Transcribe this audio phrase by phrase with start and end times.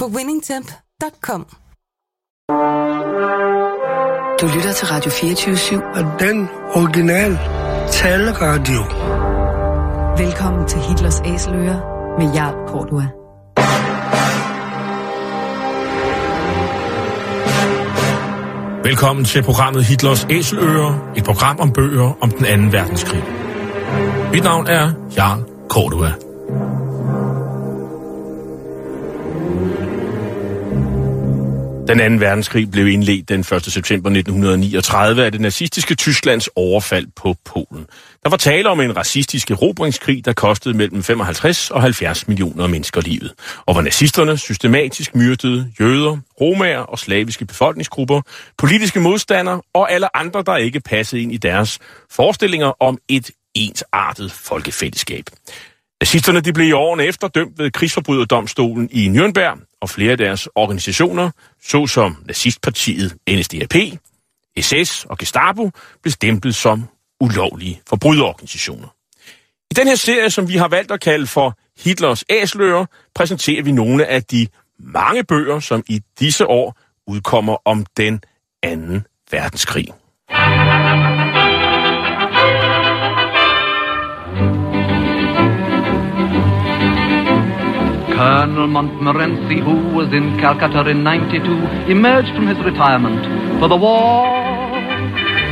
[0.00, 1.46] på winningtemp.com.
[4.40, 5.74] Du lytter til Radio 24-7.
[5.98, 7.38] Og den original
[7.92, 8.80] taleradio.
[10.24, 11.78] Velkommen til Hitlers Æseløer
[12.18, 13.06] med Jarl Kortua.
[18.84, 23.22] Velkommen til programmet Hitlers Æseløer, et program om bøger om den anden verdenskrig.
[24.32, 26.23] Mit navn er Jarl Kortua.
[31.88, 33.46] Den anden verdenskrig blev indledt den 1.
[33.46, 37.86] september 1939 af det nazistiske Tysklands overfald på Polen.
[38.22, 43.00] Der var tale om en racistisk erobringskrig, der kostede mellem 55 og 70 millioner mennesker
[43.00, 43.32] livet,
[43.66, 48.20] og hvor nazisterne systematisk myrdede jøder, romager og slaviske befolkningsgrupper,
[48.58, 51.78] politiske modstandere og alle andre, der ikke passede ind i deres
[52.10, 55.24] forestillinger om et ensartet folkefællesskab.
[56.00, 60.48] Nazisterne de blev i årene efter dømt ved krigsforbryderdomstolen i Nürnberg, og flere af deres
[60.54, 61.30] organisationer,
[61.62, 63.74] såsom nazistpartiet NSDAP,
[64.60, 65.70] SS og Gestapo,
[66.02, 66.88] blev stemplet som
[67.20, 68.88] ulovlige forbryderorganisationer.
[69.70, 73.72] I den her serie, som vi har valgt at kalde for Hitlers æslører, præsenterer vi
[73.72, 74.46] nogle af de
[74.78, 78.20] mange bøger, som i disse år udkommer om den
[78.62, 79.88] anden verdenskrig.
[88.14, 94.30] Colonel Montmorency, who was in Calcutta in 92, emerged from his retirement for the war.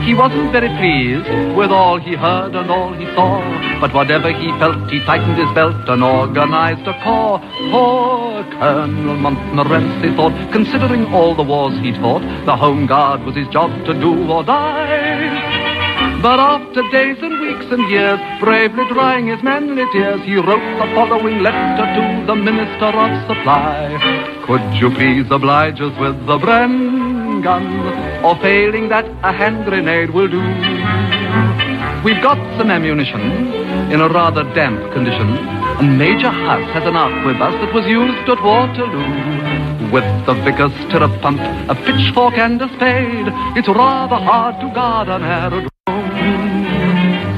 [0.05, 3.43] He wasn't very pleased with all he heard and all he saw,
[3.81, 7.41] but whatever he felt, he tightened his belt and organized a corps.
[7.71, 13.49] Poor Colonel Montmorency thought, considering all the wars he'd fought, the Home Guard was his
[13.49, 15.62] job to do or die.
[16.23, 20.87] But after days and weeks and years, bravely drying his manly tears, he wrote the
[20.95, 23.99] following letter to the Minister of Supply.
[24.47, 27.67] Could you please oblige us with the Bren gun,
[28.25, 30.39] or failing that, a hand grenade will do?
[32.05, 33.21] We've got some ammunition
[33.91, 35.29] in a rather damp condition,
[35.83, 39.91] and Major Huss has an arquebus that was used at Waterloo.
[39.91, 43.27] With the vicar's stirrup pump, a pitchfork and a spade,
[43.59, 45.72] it's rather hard to guard an aerodrome.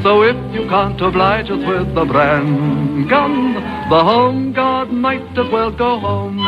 [0.05, 3.55] So if you can't oblige us with the brand gun,
[3.89, 6.39] the home guard might as well go home.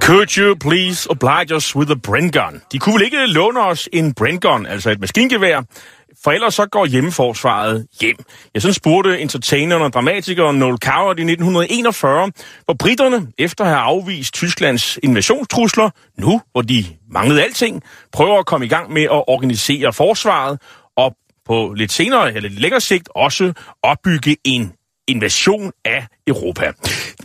[0.00, 2.62] Could you please oblige us with a brand gun?
[2.72, 5.62] De kunne vel ikke låne os en Bren gun, altså et maskingevær,
[6.24, 8.16] for ellers så går hjemmeforsvaret hjem.
[8.54, 12.32] Jeg sådan spurgte entertaineren og dramatikeren Noel Coward i 1941,
[12.64, 17.82] hvor britterne, efter at have afvist Tysklands invasionstrusler, nu hvor de manglede alting,
[18.12, 20.58] prøver at komme i gang med at organisere forsvaret
[21.48, 24.72] på lidt senere eller lidt længere sigt også opbygge en
[25.08, 26.72] invasion af Europa.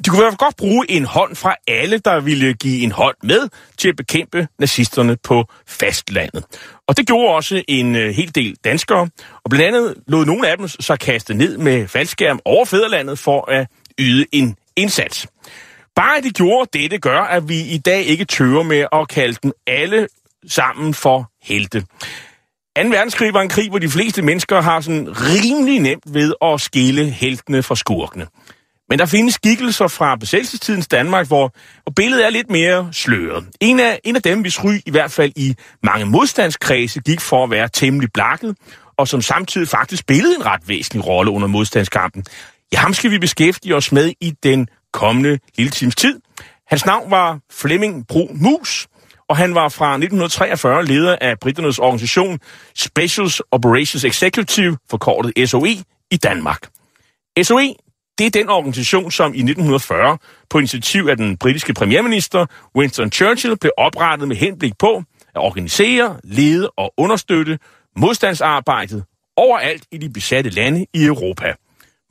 [0.05, 2.91] De kunne i hvert fald godt bruge en hånd fra alle, der ville give en
[2.91, 6.43] hånd med til at bekæmpe nazisterne på fastlandet.
[6.87, 9.09] Og det gjorde også en øh, hel del danskere,
[9.43, 13.51] og blandt andet lod nogle af dem så kaste ned med faldskærm over fædrelandet for
[13.51, 13.67] at
[13.99, 15.27] yde en indsats.
[15.95, 19.37] Bare at de gjorde dette gør, at vi i dag ikke tøver med at kalde
[19.43, 20.07] dem alle
[20.47, 21.85] sammen for helte.
[22.77, 22.81] 2.
[22.89, 27.09] verdenskrig var en krig, hvor de fleste mennesker har sådan rimelig nemt ved at skille
[27.09, 28.27] heltene fra skurkene.
[28.89, 31.53] Men der findes skikkelser fra besættelsestidens Danmark, hvor,
[31.83, 33.45] hvor billedet er lidt mere sløret.
[33.59, 37.43] En af, en af dem, hvis ry i hvert fald i mange modstandskredse gik for
[37.43, 38.55] at være temmelig blakket,
[38.97, 42.25] og som samtidig faktisk spillede en ret væsentlig rolle under modstandskampen.
[42.73, 46.19] Ja, ham skal vi beskæftige os med i den kommende lille times tid.
[46.67, 48.87] Hans navn var Flemming Bro Mus,
[49.33, 52.39] og han var fra 1943 leder af britternes organisation
[52.75, 56.67] Special Operations Executive, forkortet SOE, i Danmark.
[57.43, 57.73] SOE,
[58.17, 60.17] det er den organisation, som i 1940
[60.49, 62.45] på initiativ af den britiske premierminister
[62.75, 65.03] Winston Churchill blev oprettet med henblik på
[65.35, 67.59] at organisere, lede og understøtte
[67.97, 69.03] modstandsarbejdet
[69.37, 71.53] overalt i de besatte lande i Europa.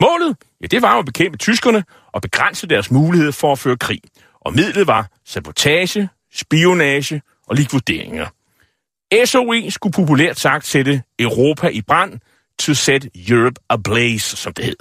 [0.01, 4.01] Målet, ja, det var at bekæmpe tyskerne og begrænse deres mulighed for at føre krig.
[4.41, 8.26] Og midlet var sabotage, spionage og likvideringer.
[9.25, 12.19] SOE skulle populært sagt sætte Europa i brand
[12.58, 14.76] to set Europe ablaze, som det hed.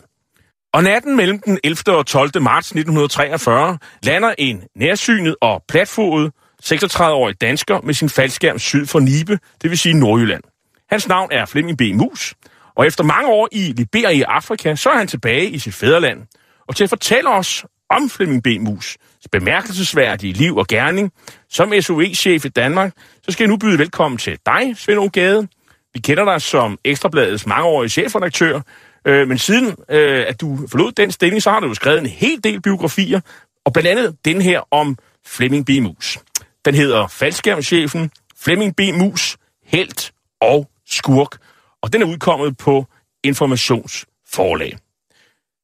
[0.74, 1.98] Og natten mellem den 11.
[1.98, 2.42] og 12.
[2.42, 6.32] marts 1943 lander en nærsynet og platfodet
[6.64, 10.44] 36-årig dansker med sin faldskærm syd for Nibe, det vil sige Nordjylland.
[10.90, 11.82] Hans navn er Flemming B.
[11.94, 12.36] Mus,
[12.76, 16.20] og efter mange år i Liberia i Afrika, så er han tilbage i sit fædreland.
[16.68, 18.48] Og til at fortælle os om Flemming B.
[18.48, 18.96] Mus'
[19.30, 21.12] bemærkelsesværdige liv og gerning
[21.50, 25.48] som SOE-chef i Danmark, så skal jeg nu byde velkommen til dig, Svend Gade.
[25.94, 28.62] Vi kender dig som Ekstrabladets mangeårige chefredaktør,
[29.06, 32.06] øh, men siden øh, at du forlod den stilling, så har du jo skrevet en
[32.06, 33.22] hel del biografier,
[33.66, 35.70] og blandt andet den her om Flemming B.
[35.82, 36.20] Mus.
[36.66, 38.80] Den hedder Faldskærmschefen, Flemming B.
[38.94, 41.38] Mus, Helt og Skurk,
[41.82, 42.86] og den er udkommet på
[43.24, 44.78] Informationsforlag.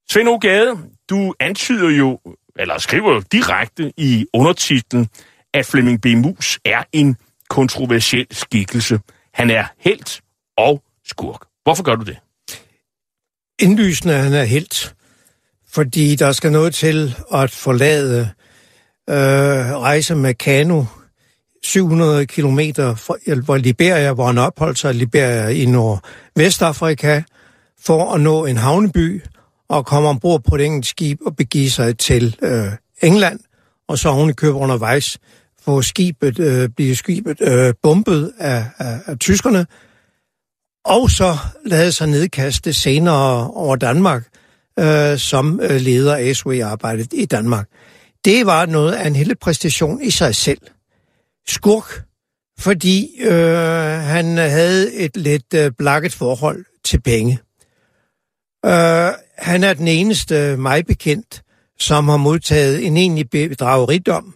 [0.09, 0.77] Svend Gade,
[1.09, 2.19] du antyder jo,
[2.59, 5.09] eller skriver direkte i undertitlen,
[5.54, 6.06] at Flemming B.
[6.06, 7.18] Mus er en
[7.50, 9.00] kontroversiel skikkelse.
[9.33, 10.21] Han er helt
[10.57, 11.42] og skurk.
[11.63, 12.18] Hvorfor gør du det?
[13.59, 14.95] Indlysende, han er helt,
[15.69, 18.30] fordi der skal noget til at forlade
[19.09, 19.15] øh,
[19.77, 20.86] rejse med kano
[21.63, 27.21] 700 kilometer fra Liberia, hvor han opholdt sig, Liberia i Nordvestafrika,
[27.86, 29.24] for at nå en havneby
[29.69, 32.71] og komme ombord på et engelsk skib og begive sig til øh,
[33.01, 33.39] England,
[33.87, 35.19] og så hun i køb undervejs
[35.65, 39.65] få skibet, øh, blive skibet øh, bombet af, af, af tyskerne,
[40.85, 44.23] og så lade sig nedkaste senere over Danmark
[44.79, 47.67] øh, som øh, leder af SOE-arbejdet i Danmark.
[48.25, 50.61] Det var noget af en hele præstation i sig selv.
[51.47, 52.03] Skurk,
[52.59, 57.39] fordi øh, han havde et lidt øh, blakket forhold til penge.
[58.65, 61.41] Øh, han er den eneste, mig bekendt,
[61.79, 64.35] som har modtaget en egentlig bedragerigdom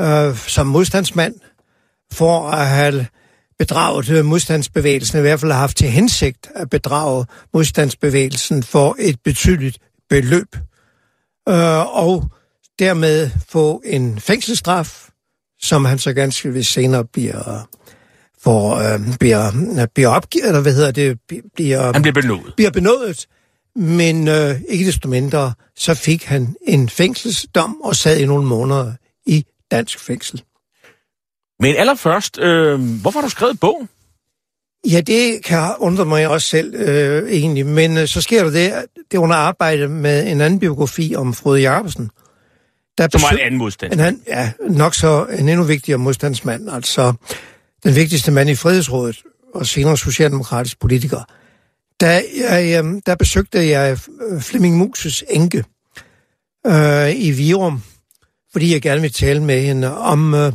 [0.00, 1.34] øh, som modstandsmand
[2.12, 3.06] for at have
[3.58, 9.78] bedraget modstandsbevægelsen, i hvert fald har haft til hensigt at bedrage modstandsbevægelsen for et betydeligt
[10.10, 10.56] beløb.
[11.48, 12.30] Øh, og
[12.78, 15.08] dermed få en fængselsstraf,
[15.62, 17.68] som han så ganske vist senere bliver
[18.42, 21.18] for, øh, bliver, bliver opgivet, eller hvad hedder det?
[21.54, 22.52] Bliver, han bliver benådet.
[22.56, 23.26] Bliver benådet,
[23.80, 28.92] men øh, ikke desto mindre, så fik han en fængselsdom og sad i nogle måneder
[29.26, 30.42] i dansk fængsel.
[31.60, 33.88] Men allerførst, øh, hvorfor har du skrevet bog?
[34.90, 38.72] Ja, det kan undre mig også selv øh, egentlig, men øh, så sker der det,
[39.10, 42.10] det under arbejde med en anden biografi om Frode Jacobsen.
[42.98, 44.16] Der Som var en anden modstandsmand.
[44.16, 47.12] En, ja, nok så en endnu vigtigere modstandsmand, altså
[47.84, 49.22] den vigtigste mand i Frihedsrådet
[49.54, 51.24] og senere socialdemokratisk politiker.
[52.00, 52.20] Der,
[52.50, 53.98] jeg, øh, der besøgte jeg
[54.30, 55.64] øh, Flemming Muses enke
[56.66, 57.82] øh, i Virum,
[58.52, 60.52] fordi jeg gerne ville tale med hende om, øh,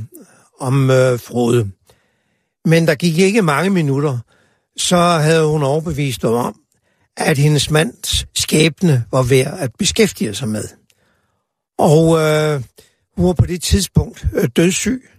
[0.60, 1.72] om øh, Frode.
[2.66, 4.20] Men der gik ikke mange minutter,
[4.78, 6.56] så havde hun overbevist om,
[7.18, 10.68] at hendes mands skæbne var værd at beskæftige sig med.
[11.78, 12.64] Og øh,
[13.18, 15.10] hun var på det tidspunkt øh, dødssyg.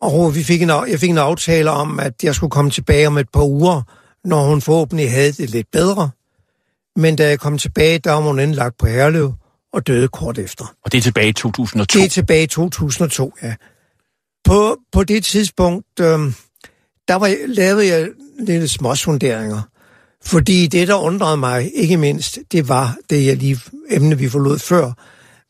[0.00, 3.18] Og vi fik en, jeg fik en aftale om, at jeg skulle komme tilbage om
[3.18, 3.82] et par uger,
[4.24, 6.10] når hun forhåbentlig havde det lidt bedre.
[6.96, 9.34] Men da jeg kom tilbage, der var hun indlagt på Herlev
[9.72, 10.74] og døde kort efter.
[10.84, 11.98] Og det er tilbage i 2002?
[11.98, 13.54] Det er tilbage i 2002, ja.
[14.44, 16.32] På, på det tidspunkt, øh,
[17.08, 18.08] der var, lavede jeg
[18.38, 19.62] lidt småsunderinger.
[20.24, 24.58] Fordi det, der undrede mig ikke mindst, det var det, jeg lige emne, vi forlod
[24.58, 24.92] før.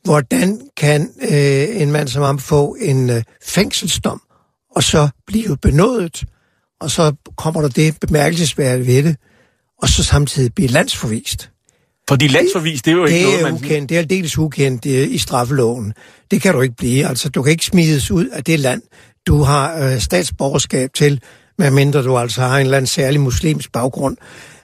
[0.05, 4.23] Hvordan kan øh, en mand som ham få en øh, fængselsdom,
[4.77, 6.25] og så blive benådet,
[6.81, 9.17] og så kommer der det bemærkelsesværdige ved det,
[9.83, 11.51] og så samtidig blive landsforvist.
[12.09, 13.53] Fordi landsforvis, det er jo det ikke noget, man...
[13.55, 15.93] Ukendt, det er aldeles ukendt det er i straffeloven.
[16.31, 17.07] Det kan du ikke blive.
[17.07, 18.83] Altså, du kan ikke smides ud af det land,
[19.27, 21.21] du har øh, statsborgerskab til,
[21.59, 24.17] medmindre du altså har en eller anden særlig muslimsk baggrund.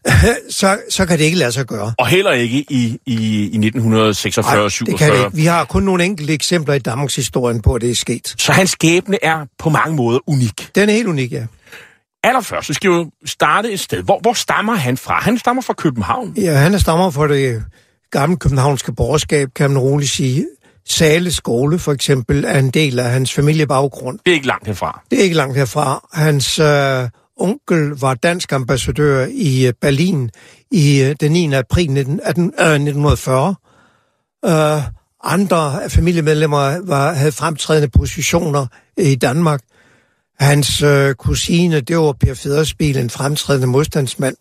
[0.51, 1.95] så, så kan det ikke lade sig gøre.
[1.99, 3.17] Og heller ikke i, i,
[3.53, 4.85] i 1946-47.
[4.85, 5.31] det kan det ikke.
[5.33, 8.35] Vi har kun nogle enkelte eksempler i Danmarks historien på, at det er sket.
[8.39, 10.71] Så hans skæbne er på mange måder unik.
[10.75, 11.47] Den er helt unik, ja.
[12.25, 14.03] Allerførst, så skal vi jo starte et sted.
[14.03, 15.21] Hvor, hvor stammer han fra?
[15.21, 16.35] Han stammer fra København.
[16.37, 17.65] Ja, han er stammer fra det
[18.11, 20.47] gamle københavnske borgerskab, kan man roligt sige.
[20.89, 24.19] Sale skole, for eksempel, er en del af hans familiebaggrund.
[24.19, 25.03] Det er ikke langt herfra.
[25.11, 26.09] Det er ikke langt herfra.
[26.13, 30.31] Hans øh, onkel var dansk ambassadør i øh, Berlin
[30.71, 31.53] i øh, den 9.
[31.53, 33.55] april 19, 18, øh, 1940.
[34.45, 34.83] Øh,
[35.25, 39.61] andre familiemedlemmer var, havde fremtrædende positioner i Danmark.
[40.41, 44.37] Hans øh, kusine, det var Per Federspil, en fremtrædende modstandsmand,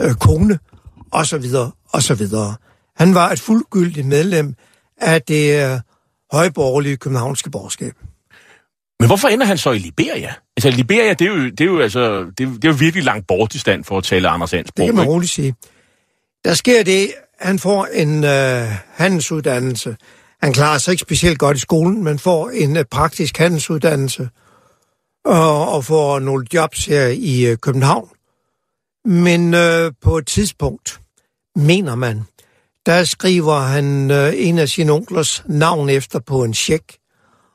[0.00, 0.58] øh, kone,
[1.12, 2.54] og så videre, og så videre.
[2.96, 4.54] Han var et fuldgyldigt medlem
[5.00, 5.80] af det øh,
[6.32, 7.92] højborgerlige københavnske borgerskab.
[9.00, 10.34] Men hvorfor ender han så i Liberia?
[10.56, 13.04] Altså, Liberia, det er jo, det er jo, altså, det er, det er jo virkelig
[13.04, 15.54] langt bort i stand for at tale Anders Hans Det kan man roligt sige.
[16.44, 19.96] Der sker det, han får en øh, handelsuddannelse.
[20.42, 24.28] Han klarer sig ikke specielt godt i skolen, men får en øh, praktisk handelsuddannelse
[25.26, 28.08] og, og får nogle jobs her i øh, København.
[29.04, 31.00] Men øh, på et tidspunkt,
[31.56, 32.22] mener man,
[32.86, 36.96] der skriver han øh, en af sine onklers navn efter på en check,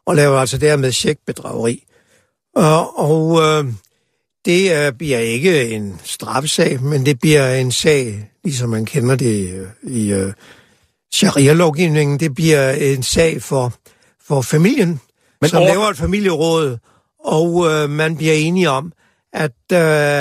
[0.05, 1.83] og laver altså dermed checkbedrageri.
[2.55, 3.65] Og, og øh,
[4.45, 9.49] det øh, bliver ikke en straffesag, men det bliver en sag, ligesom man kender det
[9.53, 10.33] øh, i øh,
[11.13, 13.73] sharia-lovgivningen, det bliver en sag for,
[14.27, 15.01] for familien,
[15.41, 15.69] men som over...
[15.69, 16.77] laver et familieråd,
[17.25, 18.93] og øh, man bliver enige om,
[19.33, 19.79] at øh,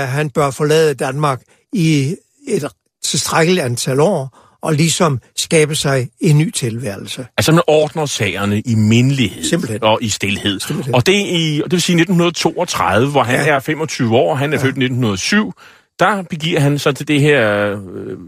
[0.09, 1.43] han bør forlade Danmark
[1.73, 2.17] i
[2.49, 2.69] et
[3.05, 7.27] tilstrækkeligt antal år, og ligesom skabe sig en ny tilværelse.
[7.37, 9.83] Altså man ordner sagerne i mindelighed Simpelthen.
[9.83, 10.61] og i stillhed.
[10.61, 10.95] Simpelthen.
[10.95, 13.55] Og det, i, det vil sige 1932, hvor han ja.
[13.55, 14.63] er 25 år, han er ja.
[14.63, 15.53] født i 1907,
[15.99, 18.19] der begiver han sig til det her, øh,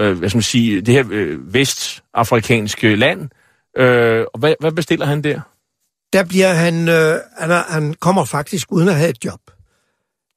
[0.00, 3.28] øh, hvad skal man sige, det her øh, vestafrikanske land.
[3.76, 5.40] Øh, og hvad, hvad bestiller han der?
[6.12, 9.40] Der bliver han, øh, han, er, han kommer faktisk uden at have et job.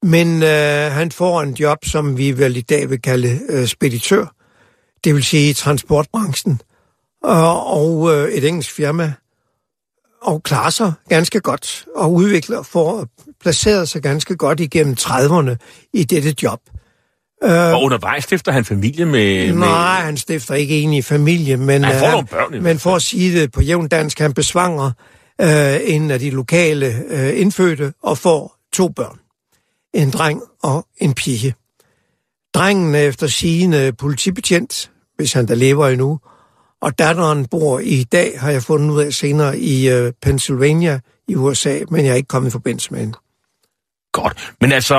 [0.04, 4.26] Men øh, han får en job, som vi vel i dag vil kalde øh, speditør.
[5.04, 6.62] Det vil sige transportbranchen,
[7.24, 9.14] og, og øh, et engelsk firma,
[10.22, 13.08] og klarer sig ganske godt, og udvikler for
[13.42, 15.56] placeret sig ganske godt igennem 30'erne
[15.94, 16.60] i dette job.
[17.42, 19.54] Og undervejs stifter han familie med...
[19.54, 23.02] Nej, han stifter ikke en i familie, men, han får nogle børn, men for at
[23.02, 24.92] sige det på jævn dansk, han besvanger
[25.42, 29.20] øh, en af de lokale øh, indfødte og får to børn.
[29.94, 31.56] En dreng og en pige.
[32.54, 36.20] Drengen er efter sigende politibetjent, hvis han da lever endnu.
[36.82, 41.36] Og datteren bor i dag, har jeg fundet ud af senere, i uh, Pennsylvania i
[41.36, 43.18] USA, men jeg er ikke kommet i forbindelse med hende.
[44.12, 44.54] Godt.
[44.62, 44.96] Men altså,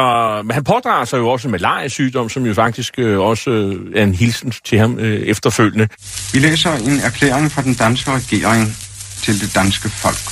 [0.50, 4.14] han pådrager sig jo også med lejesygdom, som jo faktisk øh, også øh, er en
[4.14, 5.88] hilsen til ham øh, efterfølgende.
[6.32, 8.76] Vi læser en erklæring fra den danske regering
[9.24, 10.24] til det danske folk.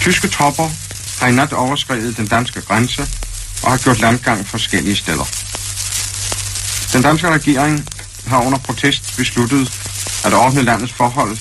[0.00, 0.70] Tyske tropper
[1.20, 3.02] har i nat overskrevet den danske grænse
[3.62, 5.26] og har gjort landgang forskellige steder.
[6.92, 7.88] Den danske regering
[8.26, 9.72] har under protest besluttet
[10.24, 11.38] at ordne landets forhold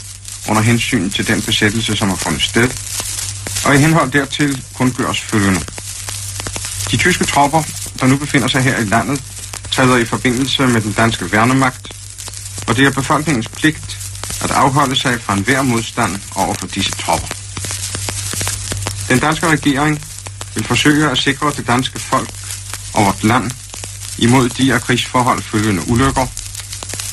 [0.50, 2.70] under hensyn til den besættelse, som har fundet sted,
[3.66, 5.62] og i henhold dertil kun gøres følgende.
[6.92, 7.64] De tyske tropper,
[8.00, 9.24] der nu befinder sig her i landet,
[9.72, 11.88] træder i forbindelse med den danske værnemagt,
[12.68, 14.00] og det er befolkningens pligt
[14.44, 17.28] at afholde sig fra enhver modstand over for disse tropper.
[19.10, 20.02] Den danske regering
[20.56, 22.30] vil forsøge at sikre det danske folk
[22.94, 23.52] og vort land
[24.18, 26.28] imod de af krigsforhold følgende ulykker,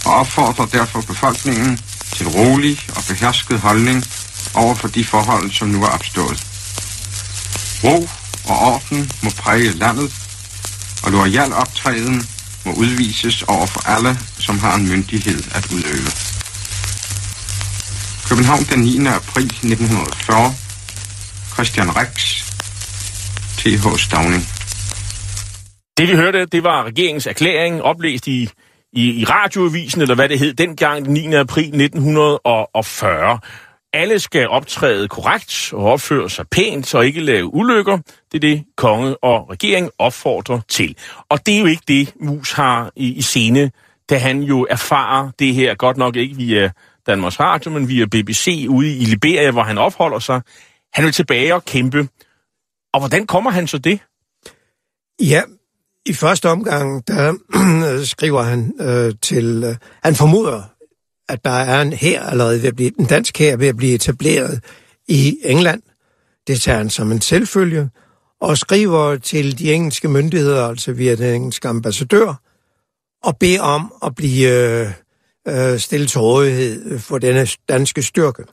[0.05, 1.81] og opfordrer derfor befolkningen
[2.13, 4.05] til rolig og behersket holdning
[4.55, 6.47] over for de forhold, som nu er opstået.
[7.85, 8.09] Ro
[8.45, 10.13] og orden må præge landet,
[11.03, 12.29] og loyal optræden
[12.65, 16.36] må udvises over for alle, som har en myndighed at udøve.
[18.29, 19.07] København den 9.
[19.07, 20.53] april 1940.
[21.55, 22.13] Christian Rex.
[23.59, 23.99] T.H.
[23.99, 24.43] Stavning.
[25.99, 28.49] Det vi hørte, det var regeringens erklæring, oplæst i
[28.97, 31.35] i, i radioavisen, eller hvad det hed, dengang den 9.
[31.35, 33.39] april 1940.
[33.93, 37.99] Alle skal optræde korrekt og opføre sig pænt, og ikke lave ulykker.
[38.33, 40.97] Det er det, konge og regering opfordrer til.
[41.29, 43.71] Og det er jo ikke det, Mus har i, i scene,
[44.11, 46.71] da han jo erfarer det her, godt nok ikke via
[47.07, 50.41] Danmarks Radio, men via BBC ude i Liberia, hvor han opholder sig.
[50.93, 52.09] Han vil tilbage og kæmpe.
[52.93, 54.01] Og hvordan kommer han så det?
[55.21, 55.43] Ja,
[56.07, 57.35] i første omgang, der
[58.15, 59.65] skriver han øh, til...
[59.65, 60.63] Øh, han formoder,
[61.29, 63.95] at der er en her allerede ved at blive, en dansk her ved at blive
[63.95, 64.65] etableret
[65.09, 65.83] i England.
[66.47, 67.91] Det tager han som en selvfølge,
[68.41, 72.35] og skriver til de engelske myndigheder, altså via den engelske ambassadør,
[73.25, 74.93] og beder om at blive øh,
[75.49, 78.45] øh, stille til rådighed for denne danske styrke.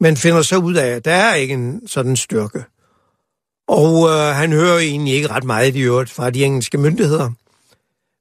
[0.00, 2.64] Men finder så ud af, at der er ikke en sådan styrke.
[3.68, 7.30] Og øh, han hører egentlig ikke ret meget i øvrigt fra de engelske myndigheder.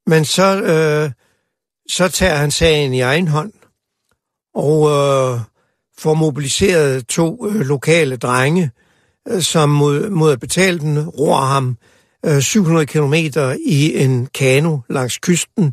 [0.08, 1.12] Men så, øh,
[1.90, 3.54] så tager han sagen i egen hånd
[4.54, 5.40] og øh,
[5.98, 8.72] får mobiliseret to øh, lokale drenge,
[9.28, 11.78] øh, som mod, mod at betale den, roer ham
[12.26, 13.14] øh, 700 km
[13.66, 15.66] i en kano langs kysten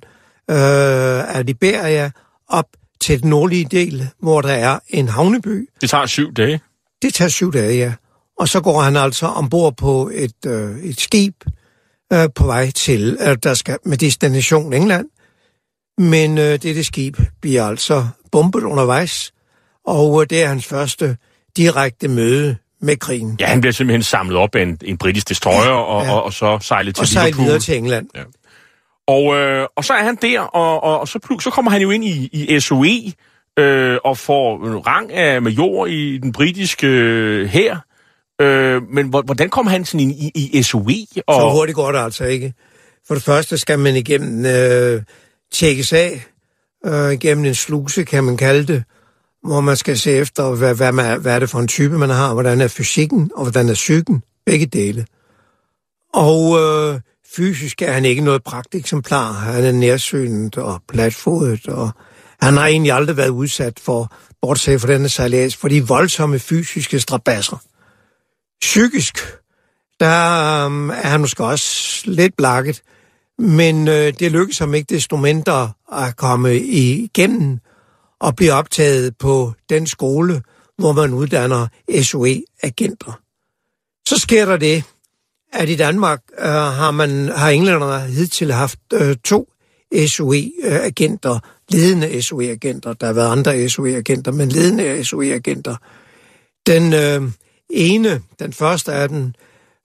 [0.51, 2.11] øh, af Liberia
[2.55, 2.67] op
[3.01, 5.69] til den nordlige del, hvor der er en havneby.
[5.81, 6.61] Det tager syv dage?
[7.03, 7.93] Det tager syv dage, ja.
[8.39, 11.35] Og så går han altså ombord på et, øh, et skib
[12.13, 15.07] øh, på vej til, øh, der skal med destination England.
[15.99, 19.33] Men øh, dette skib bliver altså bombet undervejs,
[19.87, 21.17] og øh, det er hans første
[21.57, 23.37] direkte møde med krigen.
[23.41, 26.13] Ja, han bliver simpelthen samlet op af en, en britisk destroyer, ja, og, ja.
[26.13, 27.45] Og, og så sejlet til og Liverpool.
[27.45, 28.09] videre til England.
[28.15, 28.23] Ja.
[29.07, 31.91] Og, øh, og så er han der, og, og, og så, så kommer han jo
[31.91, 33.13] ind i, i SOE,
[33.59, 37.79] øh, og får en rang af major i den britiske øh, her.
[38.41, 41.23] Øh, men hvordan kommer han sådan ind i, i SOE?
[41.27, 41.41] Og...
[41.41, 42.55] Så hurtigt går det altså ikke.
[43.07, 45.03] For det første skal man igennem øh,
[45.53, 46.27] tjekkes af,
[46.87, 48.85] øh, igennem en sluse, kan man kalde det,
[49.43, 52.11] hvor man skal se efter, hvad, hvad, man, hvad er det for en type, man
[52.11, 55.07] har, hvordan er fysikken, og hvordan er psyken, begge dele.
[56.15, 57.01] Og øh,
[57.37, 59.33] fysisk er han ikke noget pragteksemplar.
[59.33, 61.91] Han er nærsynet og platfodet, og
[62.41, 64.13] han har egentlig aldrig været udsat for,
[64.43, 67.57] bortset fra denne sejlads, for de voldsomme fysiske strabasser.
[68.61, 69.19] Psykisk,
[70.01, 72.83] der um, er han måske også lidt blakket,
[73.39, 77.59] men øh, det lykkedes ham ikke desto mindre at komme igennem
[78.21, 80.43] og blive optaget på den skole,
[80.79, 81.67] hvor man uddanner
[82.03, 83.21] SOE-agenter.
[84.09, 84.85] Så sker der det,
[85.55, 89.49] at i Danmark øh, har man har englænderne hidtil haft øh, to
[90.07, 92.93] SOE-agenter, øh, ledende SOE-agenter.
[92.93, 95.77] Der har været andre SOE-agenter, men ledende SOE-agenter.
[96.67, 97.31] Den øh,
[97.71, 99.37] ene, den første af den,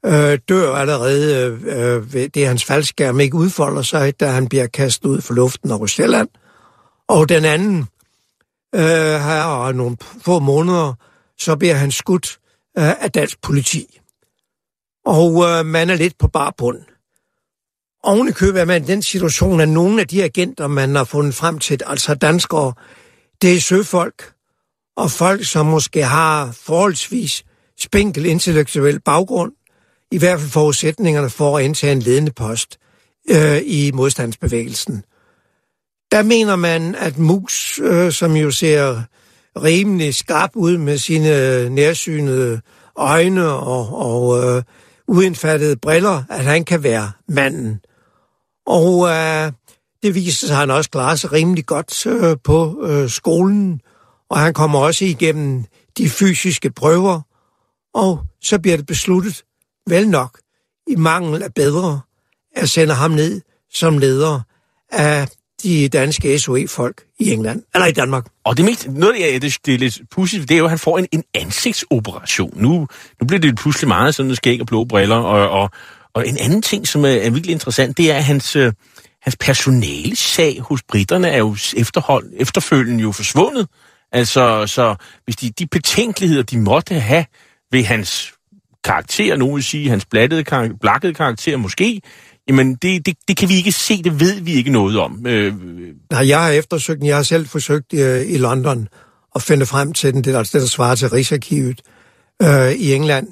[0.05, 5.09] øh, dør allerede øh, ved det, hans faldskærm ikke udfolder sig, da han bliver kastet
[5.09, 6.29] ud for luften over Sjælland.
[7.07, 7.85] Og den anden,
[8.75, 10.93] øh, har nogle få måneder,
[11.37, 12.39] så bliver han skudt
[12.77, 13.98] øh, af dansk politi.
[15.05, 16.79] Og øh, man er lidt på bar bund.
[18.03, 21.03] Oven i købet er man i den situation, at nogle af de agenter, man har
[21.03, 22.73] fundet frem til, altså danskere,
[23.41, 24.33] det er søfolk,
[24.97, 27.43] og folk, som måske har forholdsvis
[27.79, 29.51] spinkel intellektuel baggrund,
[30.11, 32.77] i hvert fald forudsætningerne for at indtage en ledende post
[33.29, 35.03] øh, i modstandsbevægelsen.
[36.11, 39.01] Der mener man, at Mus, øh, som jo ser
[39.55, 42.61] rimelig skarp ud med sine øh, nærsynede
[42.95, 44.63] øjne og, og øh,
[45.09, 47.79] uindfattede briller, at han kan være manden.
[48.65, 49.51] Og øh,
[50.03, 53.81] det viser sig, at han også klarer sig rimelig godt øh, på øh, skolen,
[54.29, 55.65] og han kommer også igennem
[55.97, 57.21] de fysiske prøver,
[57.93, 59.43] og så bliver det besluttet,
[59.87, 60.39] vel nok,
[60.87, 62.01] i mangel af bedre,
[62.55, 63.41] at sende ham ned
[63.73, 64.41] som leder
[64.91, 65.27] af
[65.63, 68.25] de danske SOE-folk i England, eller i Danmark.
[68.43, 70.79] Og det, mest, noget, det, det, det er lidt pudsigt, det er jo, at han
[70.79, 72.53] får en, en ansigtsoperation.
[72.55, 72.87] Nu,
[73.21, 75.69] nu bliver det pludselig meget sådan skæg og blå briller, og, og,
[76.13, 78.73] og en anden ting, som er, er virkelig interessant, det er, at hans, øh,
[79.21, 83.67] hans personale sag hos britterne er jo efterhold, efterfølgende jo forsvundet.
[84.11, 84.95] Altså, så
[85.25, 87.25] hvis de, de betænkeligheder, de måtte have
[87.71, 88.33] ved hans
[88.83, 90.43] karakter, nogen vil sige hans blattede,
[90.81, 92.01] blakkede karakter måske,
[92.49, 95.27] jamen det, det, det kan vi ikke se, det ved vi ikke noget om.
[95.27, 95.53] Øh,
[96.11, 98.87] Nej, jeg har eftersøgt jeg har selv forsøgt øh, i London
[99.35, 101.81] at finde frem til den, det er altså det, der svarer til Rigsarkivet
[102.41, 103.27] øh, i England,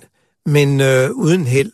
[0.45, 1.71] men øh, uden held.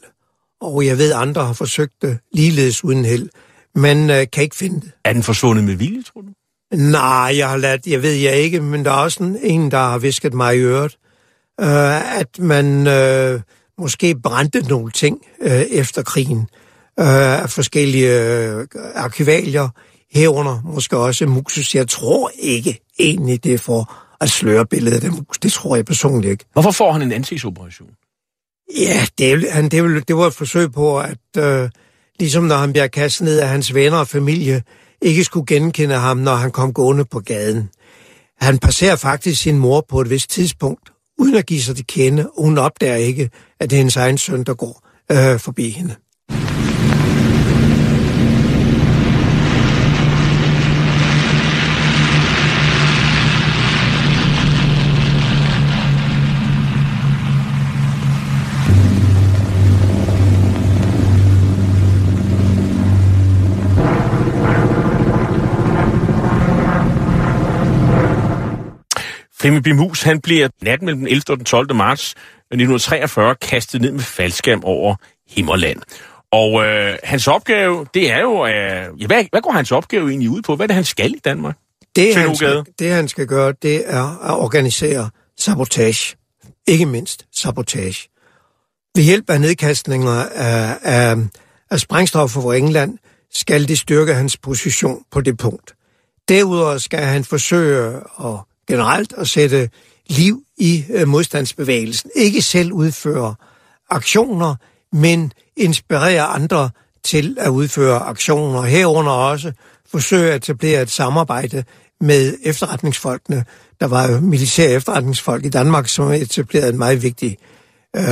[0.61, 3.29] Og jeg ved, andre har forsøgt det ligeledes uden held,
[3.75, 4.91] men øh, kan ikke finde det.
[5.05, 6.27] Er den forsvundet med vilje, tror du?
[6.75, 9.97] Nej, jeg har ladt, jeg ved jeg ikke, men der er også en, der har
[9.97, 10.97] visket mig i øret,
[11.61, 13.41] øh, at man øh,
[13.77, 16.47] måske brændte nogle ting øh, efter krigen
[16.99, 19.69] øh, af forskellige øh, arkivalier,
[20.11, 21.75] herunder måske også musus.
[21.75, 25.37] Jeg tror ikke egentlig, det er for at sløre billedet af mus.
[25.43, 26.45] Det tror jeg personligt ikke.
[26.53, 27.89] Hvorfor får han en ansigtsoperation?
[28.77, 31.69] Ja, det, han, det, det var et forsøg på, at øh,
[32.19, 34.63] ligesom når han bliver kastet ned af hans venner og familie,
[35.01, 37.69] ikke skulle genkende ham, når han kom gående på gaden.
[38.41, 42.29] Han passerer faktisk sin mor på et vist tidspunkt, uden at give sig til kende,
[42.37, 43.29] og hun opdager ikke,
[43.59, 45.95] at det er hendes egen søn, der går øh, forbi hende.
[69.43, 71.21] Flemming Bimus, han bliver natten mellem den 11.
[71.29, 71.75] og den 12.
[71.75, 74.95] marts 1943 kastet ned med faldskærm over
[75.29, 75.81] Himmerland.
[76.31, 78.45] Og øh, hans opgave, det er jo...
[78.47, 80.55] Øh, hvad, hvad går hans opgave egentlig ud på?
[80.55, 81.57] Hvad er det, han skal i Danmark?
[81.95, 86.15] Det, han skal, det han skal gøre, det er at organisere sabotage.
[86.67, 88.09] Ikke mindst sabotage.
[88.95, 91.15] Ved hjælp af nedkastninger af, af,
[91.71, 92.97] af sprængstoffer fra England,
[93.33, 95.73] skal det styrke hans position på det punkt.
[96.29, 99.69] Derudover skal han forsøge at generelt at sætte
[100.09, 102.09] liv i øh, modstandsbevægelsen.
[102.15, 103.35] Ikke selv udføre
[103.89, 104.55] aktioner,
[104.93, 106.69] men inspirere andre
[107.03, 108.61] til at udføre aktioner.
[108.61, 109.51] Herunder også
[109.91, 111.63] forsøge at etablere et samarbejde
[112.01, 113.45] med efterretningsfolkene.
[113.79, 117.37] Der var jo militære efterretningsfolk i Danmark, som etablerede en meget vigtig
[117.95, 118.03] øh,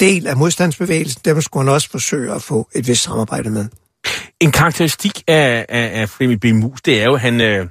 [0.00, 1.20] del af modstandsbevægelsen.
[1.24, 3.66] Dem skulle han også forsøge at få et vist samarbejde med.
[4.40, 6.44] En karakteristik af, af, af Flemming B.
[6.44, 7.66] Mus, det er jo, at han, øh,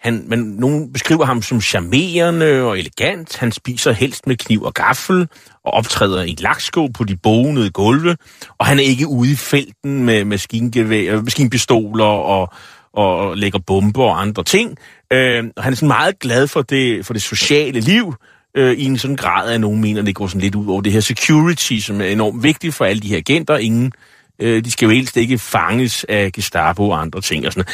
[0.00, 3.36] han, men nogen beskriver ham som charmerende og elegant.
[3.36, 5.28] Han spiser helst med kniv og gaffel
[5.64, 8.16] og optræder i laksko på de bonede gulve.
[8.58, 12.52] Og han er ikke ude i felten med maskingevær, øh, maskinpistoler og,
[12.92, 14.78] og lægger bomber og andre ting.
[15.12, 18.14] Øh, og han er sådan meget glad for det, for det sociale liv
[18.56, 20.80] øh, i en sådan grad, at nogen mener, at det går sådan lidt ud over
[20.80, 23.56] det her security, som er enormt vigtigt for alle de her agenter.
[23.56, 23.92] Ingen,
[24.38, 27.46] øh, de skal jo helst ikke fanges af Gestapo og andre ting.
[27.46, 27.72] Og sådan.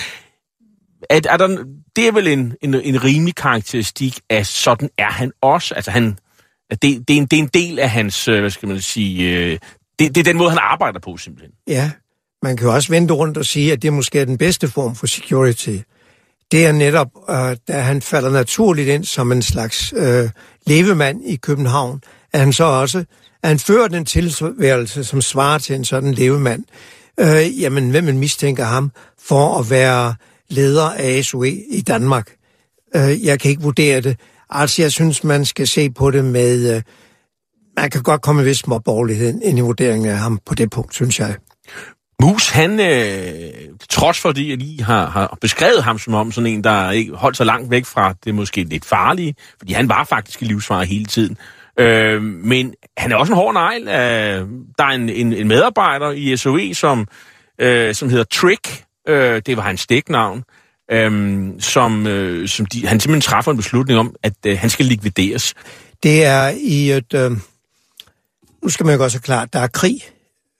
[1.10, 1.64] Er, er der,
[1.96, 5.74] det er vel en, en, en rimelig karakteristik af, sådan er han også.
[5.74, 6.18] Altså han,
[6.70, 9.36] det, det, er en, det er en del af hans, øh, hvad skal man sige,
[9.36, 9.58] øh,
[9.98, 11.52] det, det er den måde, han arbejder på simpelthen.
[11.66, 11.90] Ja,
[12.42, 14.94] man kan jo også vente rundt og sige, at det måske er den bedste form
[14.94, 15.76] for security.
[16.52, 20.30] Det er netop, øh, da han falder naturligt ind som en slags øh,
[20.66, 22.00] levemand i København,
[22.32, 23.04] at han så også
[23.46, 26.64] at han fører den tilværelse, som svarer til en sådan levemand.
[27.20, 30.14] Øh, jamen, hvem man mistænker ham for at være
[30.48, 32.30] leder af SOE i Danmark?
[32.96, 34.20] Øh, jeg kan ikke vurdere det.
[34.50, 36.76] Altså, jeg synes, man skal se på det med...
[36.76, 36.82] Øh,
[37.76, 40.94] man kan godt komme med vis småborgerlighed ind i vurderingen af ham på det punkt,
[40.94, 41.36] synes jeg.
[42.22, 43.52] Mus, han, øh,
[43.90, 47.12] trods for det, jeg lige har, har beskrevet ham som om sådan en, der ikke
[47.12, 50.84] holdt så langt væk fra det måske lidt farlige, fordi han var faktisk i livsfare
[50.84, 51.36] hele tiden.
[51.78, 53.88] Øh, men han er også en hård negl.
[53.88, 57.08] Øh, der er en, en, en medarbejder i SOE, som,
[57.58, 58.85] øh, som hedder Trick.
[59.08, 60.44] Øh, det var hans stiknavn.
[60.90, 64.86] Øh, som, øh, som de, han simpelthen træffer en beslutning om, at øh, han skal
[64.86, 65.54] likvideres.
[66.02, 67.14] Det er i et...
[67.14, 67.30] Øh,
[68.62, 70.00] nu skal man jo også klart, der er krig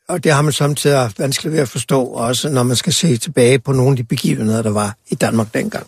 [0.09, 3.59] og det har man samtidig vanskeligt ved at forstå, også når man skal se tilbage
[3.59, 5.87] på nogle af de begivenheder, der var i Danmark dengang.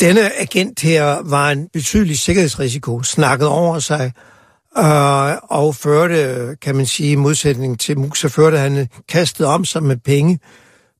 [0.00, 4.12] Denne agent her var en betydelig sikkerhedsrisiko, snakket over sig,
[4.78, 9.82] øh, og førte, kan man sige, i modsætning til Musa, førte han kastet om sig
[9.82, 10.38] med penge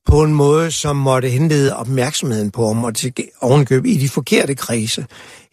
[0.05, 4.55] på en måde, som måtte henlede opmærksomheden på ham og til ovenkøb i de forkerte
[4.55, 5.05] kredse,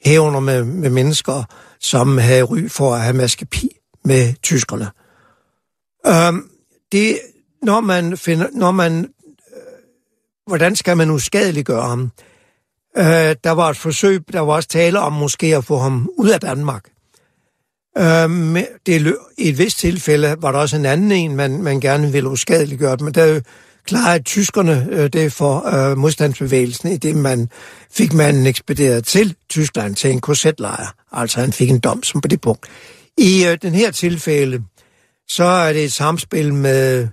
[0.04, 1.44] herunder med, med mennesker,
[1.80, 3.68] som havde ry for at have maskapi
[4.04, 4.90] med tyskerne.
[6.06, 6.50] Øhm,
[6.92, 7.20] det,
[7.62, 8.98] når man finder, når man,
[9.56, 9.62] øh,
[10.46, 12.10] hvordan skal man uskadeliggøre ham?
[12.96, 16.28] Øh, der var et forsøg, der var også tale om måske at få ham ud
[16.28, 16.84] af Danmark.
[17.98, 22.12] Øhm, det, I et vist tilfælde var der også en anden en, man, man gerne
[22.12, 23.40] ville uskadeliggøre, men der
[23.86, 27.48] klarede tyskerne øh, det for øh, modstandsbevægelsen, i det man
[27.92, 30.94] fik manden ekspederet til Tyskland til en korsetlejr.
[31.12, 32.66] Altså han fik en dom som på det punkt.
[33.18, 34.62] I øh, den her tilfælde,
[35.28, 37.08] så er det et samspil med,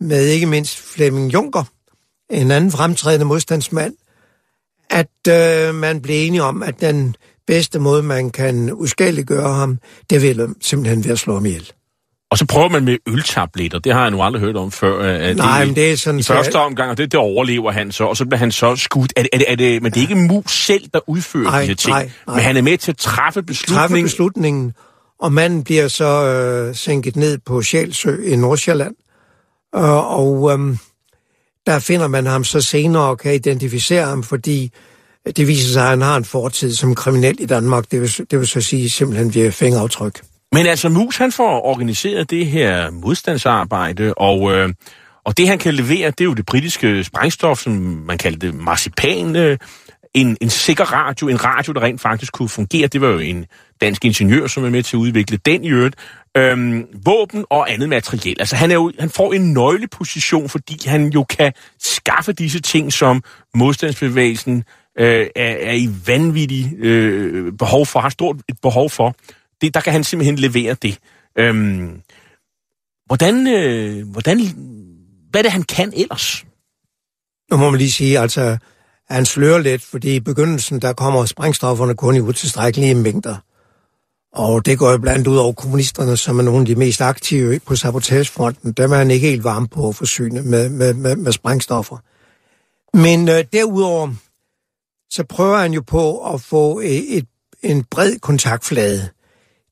[0.00, 1.64] med ikke mindst Flemming Juncker,
[2.30, 3.94] en anden fremtrædende modstandsmand,
[4.90, 9.78] at øh, man blev enige om, at den bedste måde, man kan uskadeliggøre ham,
[10.10, 11.72] det vil simpelthen være at slå ham ihjel.
[12.32, 13.78] Og så prøver man med øltabletter.
[13.78, 14.98] Det har jeg nu aldrig hørt om før.
[14.98, 16.20] At Nej, det, men det er sådan...
[16.20, 19.12] I første omgang, og det, det overlever han så, og så bliver han så skudt.
[19.16, 21.60] Er det, er det, er det, men det er ikke mus selv, der udfører nej,
[21.60, 21.94] de her ting.
[21.94, 22.36] Nej, nej.
[22.36, 23.88] Men han er med til at træffe beslutningen.
[23.88, 24.72] Træffe beslutningen,
[25.20, 28.94] og manden bliver så øh, sænket ned på Sjælsø i Nordsjælland.
[29.76, 30.76] Øh, og øh,
[31.66, 34.70] der finder man ham så senere og kan identificere ham, fordi
[35.36, 37.90] det viser sig, at han har en fortid som kriminel i Danmark.
[37.90, 40.20] Det vil, det vil så sige simpelthen via fingeraftryk.
[40.52, 44.74] Men altså, Mus han får organiseret det her modstandsarbejde, og, øh,
[45.24, 47.72] og det han kan levere, det er jo det britiske sprængstof, som
[48.06, 49.58] man kaldte det marcipan, øh,
[50.14, 52.86] en, en sikker radio, en radio, der rent faktisk kunne fungere.
[52.86, 53.46] Det var jo en
[53.80, 55.96] dansk ingeniør, som er med til at udvikle den i øvrigt.
[56.36, 58.36] Øhm, våben og andet materiel.
[58.38, 62.92] Altså han, er jo, han får en nøgleposition, fordi han jo kan skaffe disse ting,
[62.92, 63.22] som
[63.54, 64.64] modstandsbevægelsen
[64.98, 69.14] øh, er, er i vanvittig øh, behov for, har stort et behov for.
[69.62, 70.98] Det, der kan han simpelthen levere det.
[71.38, 72.00] Øhm,
[73.06, 74.38] hvordan, øh, hvordan,
[75.30, 76.44] hvad er det, han kan ellers?
[77.50, 78.58] Nu må man lige sige, altså,
[79.10, 83.36] han slører lidt, fordi i begyndelsen, der kommer sprængstofferne kun i utilstrækkelige mængder.
[84.32, 87.60] Og det går jo blandt ud over kommunisterne, som er nogle af de mest aktive
[87.66, 88.72] på sabotagefronten.
[88.72, 91.96] Dem er han ikke helt varm på at forsyne med, med, med, med sprængstoffer.
[92.96, 94.14] Men øh, derudover,
[95.10, 97.26] så prøver han jo på at få et, et,
[97.62, 99.08] en bred kontaktflade.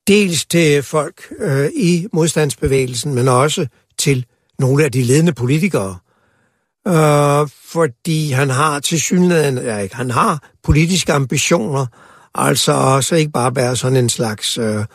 [0.07, 4.25] Dels til folk øh, i modstandsbevægelsen, men også til
[4.59, 5.97] nogle af de ledende politikere.
[6.87, 11.85] Øh, fordi han har til synligheden, ja, ikke, han har politiske ambitioner,
[12.35, 14.85] altså så ikke bare være sådan en slags øh,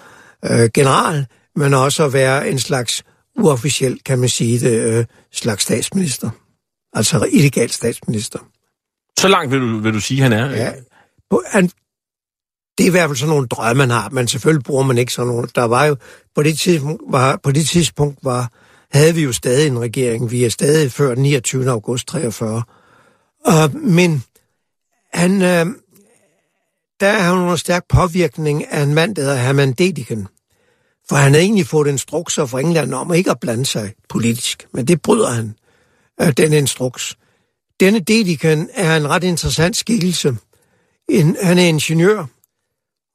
[0.44, 3.02] øh, general, men også at være en slags
[3.38, 6.30] uofficiel, kan man sige det, øh, slags statsminister.
[6.92, 8.38] Altså illegal statsminister.
[9.18, 10.50] Så langt vil du, vil du sige, han er?
[10.50, 10.72] Ja.
[11.46, 11.70] Han,
[12.78, 15.12] det er i hvert fald sådan nogle drømme, man har, men selvfølgelig bruger man ikke
[15.12, 15.48] sådan nogle.
[15.54, 15.96] Der var jo,
[16.34, 18.52] på det tidspunkt var, på det tidspunkt var
[18.92, 20.30] havde vi jo stadig en regering.
[20.30, 21.70] Vi er stadig før 29.
[21.70, 22.62] august 43.
[23.48, 24.24] Uh, men
[25.12, 25.72] han, uh,
[27.00, 30.28] der er han under stærk påvirkning af en mand, der hedder Herman Dediken.
[31.08, 34.88] For han havde egentlig fået instrukser fra England om ikke at blande sig politisk, men
[34.88, 35.54] det bryder han,
[36.22, 37.16] uh, den instruks.
[37.80, 40.36] Denne Dediken er en ret interessant skikkelse.
[41.08, 42.26] En, han er ingeniør,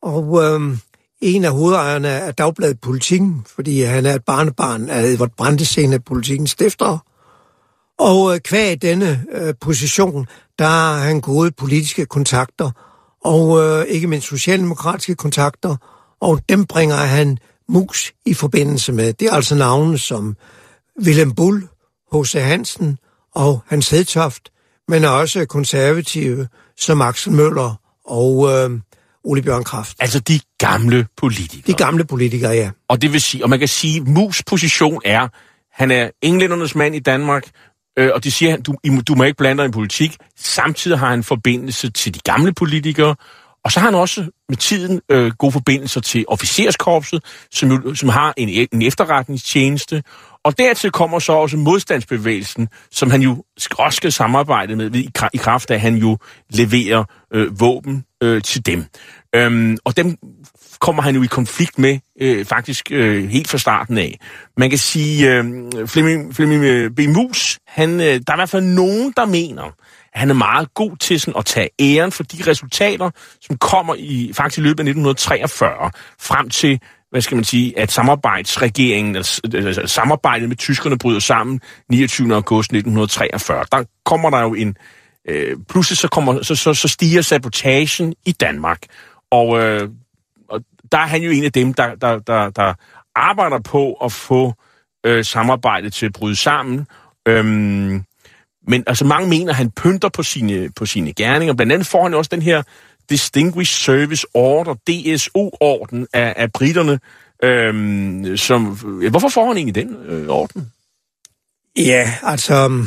[0.01, 0.77] og øh,
[1.21, 6.03] en af hovedejerne af Dagbladet Politikken, fordi han er et barnebarn af Edvard Brandesen af
[6.03, 6.97] Politikens stifter.
[7.99, 10.27] Og øh, kvæg denne øh, position,
[10.59, 12.71] der har han gode politiske kontakter,
[13.23, 15.75] og øh, ikke mindst socialdemokratiske kontakter,
[16.21, 17.37] og dem bringer han
[17.69, 19.13] mus i forbindelse med.
[19.13, 20.35] Det er altså navne som
[21.03, 21.67] Willem Bull,
[22.13, 22.33] H.C.
[22.33, 22.97] Hansen
[23.35, 24.49] og Hans Hedtoft,
[24.87, 28.79] men også konservative som Axel Møller og øh,
[29.23, 29.97] Ole Bjørn Kraft.
[29.99, 31.63] Altså de gamle politikere.
[31.67, 32.71] De gamle politikere, ja.
[32.87, 35.27] Og det vil sige, og man kan sige, at Mus position er,
[35.71, 37.47] han er englændernes mand i Danmark,
[37.97, 38.75] øh, og de siger, du,
[39.07, 40.17] du må ikke blande dig i politik.
[40.37, 43.15] Samtidig har han forbindelse til de gamle politikere,
[43.63, 48.33] og så har han også med tiden øh, gode forbindelser til officerskorpset, som, som har
[48.37, 50.03] en, en efterretningstjeneste.
[50.43, 53.43] Og dertil kommer så også modstandsbevægelsen, som han jo
[53.77, 56.17] også skal samarbejde med i, i kraft af, at han jo
[56.49, 57.03] leverer
[57.33, 58.85] øh, våben øh, til dem.
[59.35, 60.15] Øhm, og dem
[60.79, 64.19] kommer han jo i konflikt med, øh, faktisk øh, helt fra starten af.
[64.57, 65.43] Man kan sige, øh,
[65.87, 66.99] Flemming, Flemming øh, B.
[66.99, 69.63] Mus, han, øh, der er i hvert fald nogen, der mener,
[70.13, 73.09] at han er meget god til sådan, at tage æren for de resultater,
[73.41, 76.79] som kommer i faktisk i løbet af 1943, frem til
[77.11, 82.35] hvad skal man sige, at samarbejdsregeringen, altså, altså samarbejdet med tyskerne bryder sammen 29.
[82.35, 83.65] august 1943.
[83.71, 84.75] Der kommer der jo en,
[85.27, 88.81] øh, pludselig så, kommer, så, så, så stiger sabotagen i Danmark.
[89.31, 89.89] Og, øh,
[90.49, 92.73] og der er han jo en af dem, der, der, der, der
[93.15, 94.53] arbejder på at få
[95.05, 96.87] øh, samarbejdet til at bryde sammen.
[97.27, 98.03] Øhm,
[98.67, 101.53] men altså mange mener, at han pynter på sine, på sine gerninger.
[101.53, 102.63] Blandt andet får han også den her
[103.09, 106.99] Distinguished Service Order, DSO-orden af, af britterne.
[107.43, 108.65] Øhm, som,
[109.09, 110.71] hvorfor får han egentlig den øh, orden?
[111.77, 112.85] Ja, altså,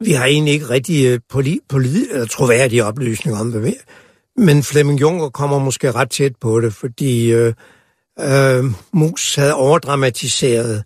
[0.00, 3.74] vi har egentlig ikke rigtig øh, poli, poli, eller troværdige oplysninger om det.
[4.36, 7.54] Men Flemming Juncker kommer måske ret tæt på det, fordi øh,
[8.20, 10.84] øh, Mus havde overdramatiseret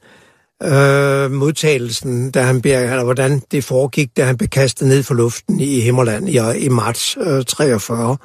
[0.63, 5.15] øh, modtagelsen, da han beder, eller hvordan det foregik, da han blev kastet ned for
[5.15, 8.17] luften i Himmerland i, i marts øh, 43.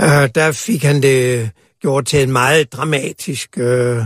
[0.00, 1.50] Øh, der fik han det
[1.80, 4.02] gjort til en meget dramatisk øh,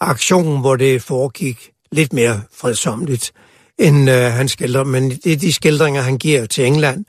[0.00, 3.32] aktion, hvor det foregik lidt mere fredsomligt
[3.78, 7.04] end øh, han skildrer, men det er de skildringer, han giver til England.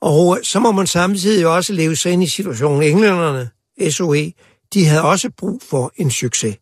[0.00, 2.82] Og øh, så må man samtidig også leve sig ind i situationen.
[2.82, 3.50] Englænderne,
[3.90, 4.32] SOE,
[4.74, 6.56] de havde også brug for en succes.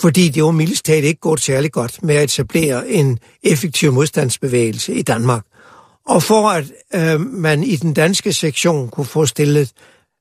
[0.00, 5.02] Fordi det var mildest ikke gået særlig godt med at etablere en effektiv modstandsbevægelse i
[5.02, 5.44] Danmark.
[6.08, 9.72] Og for at øh, man i den danske sektion kunne få stillet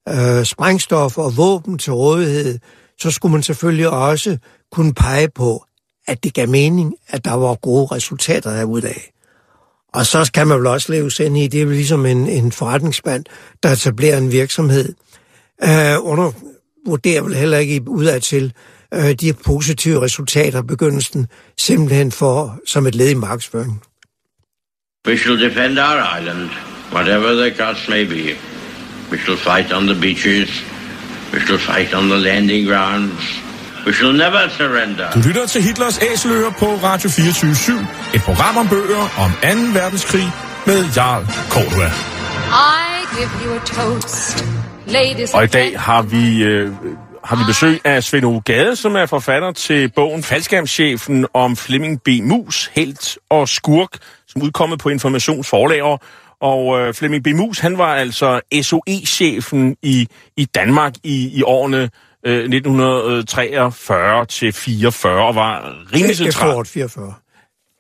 [0.10, 2.60] øh, sprængstof og våben til rådighed,
[3.00, 4.38] så skulle man selvfølgelig også
[4.72, 5.66] kunne pege på,
[6.08, 9.12] at det gav mening, at der var gode resultater af.
[9.94, 12.28] Og så kan man vel også leve sig ind i, det er vel ligesom en,
[12.28, 13.26] en forretningsmand,
[13.64, 14.94] der etablerer en virksomhed.
[15.64, 16.32] Øh, under
[16.88, 18.54] vurderer vel heller ikke udad til
[18.94, 23.82] øh, de positive resultater begyndelsen, simpelthen for som et led i markedsføring.
[25.08, 26.50] We shall defend our island,
[26.94, 28.36] whatever the cost may be.
[29.12, 30.50] We shall fight on the beaches.
[31.34, 33.45] We shall fight on the landing grounds.
[33.86, 35.12] We shall never surrender.
[35.12, 39.80] Du lytter til Hitlers Æseløer på Radio 24 Et program om bøger om 2.
[39.80, 40.28] verdenskrig
[40.66, 41.88] med Jarl Cordua.
[41.88, 44.46] I give you a toast,
[44.88, 46.72] ladies Og i dag har vi, øh,
[47.24, 52.02] har vi besøg af Svend Ove Gade, som er forfatter til bogen Faldskærmschefen om Flemming
[52.04, 52.08] B.
[52.24, 53.90] Mus, helt og skurk,
[54.28, 55.98] som udkommet på Informationsforlager.
[56.42, 57.28] Og øh, Flemming B.
[57.28, 61.90] Mus, han var altså SOE-chefen i, i Danmark i, i årene
[62.26, 66.66] 1943 øh, til 44 og var rimelig central.
[66.66, 67.14] 44.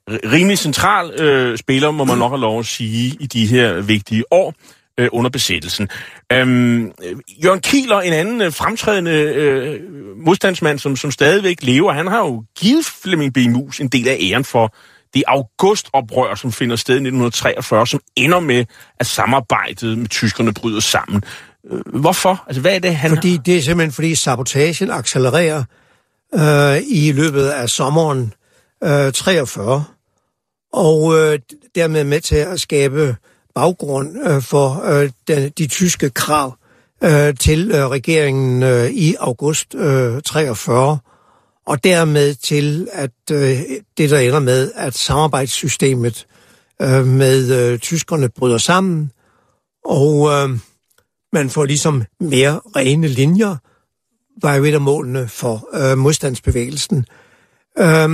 [0.09, 4.23] Rimelig central øh, spiller, må man nok have lov at sige, i de her vigtige
[4.31, 4.53] år
[4.99, 5.89] øh, under besættelsen.
[6.31, 6.91] Øhm,
[7.43, 9.81] Jørgen Kieler, en anden øh, fremtrædende øh,
[10.25, 13.37] modstandsmand, som, som stadigvæk lever, han har jo givet Flemming B.
[13.37, 14.75] Mus en del af æren for
[15.13, 18.65] det augustoprør, som finder sted i 1943, som ender med,
[18.99, 21.23] at samarbejdet med tyskerne bryder sammen.
[21.71, 22.43] Øh, hvorfor?
[22.47, 25.63] Altså, hvad er det, han Fordi det er simpelthen, fordi sabotagen accelererer
[26.35, 28.33] øh, i løbet af sommeren
[28.83, 29.83] øh, 43,
[30.73, 31.39] og øh,
[31.75, 33.15] dermed med til at skabe
[33.55, 36.57] baggrund øh, for øh, den, de tyske krav
[37.03, 40.99] øh, til øh, regeringen øh, i august øh, 43.
[41.65, 43.59] og dermed til, at øh,
[43.97, 46.27] det der ender med, at samarbejdssystemet
[46.81, 49.11] øh, med øh, tyskerne bryder sammen,
[49.85, 50.59] og øh,
[51.35, 53.55] man får ligesom mere rene linjer,
[54.41, 57.05] var jo et af målene for øh, modstandsbevægelsen.
[57.79, 58.09] Øh,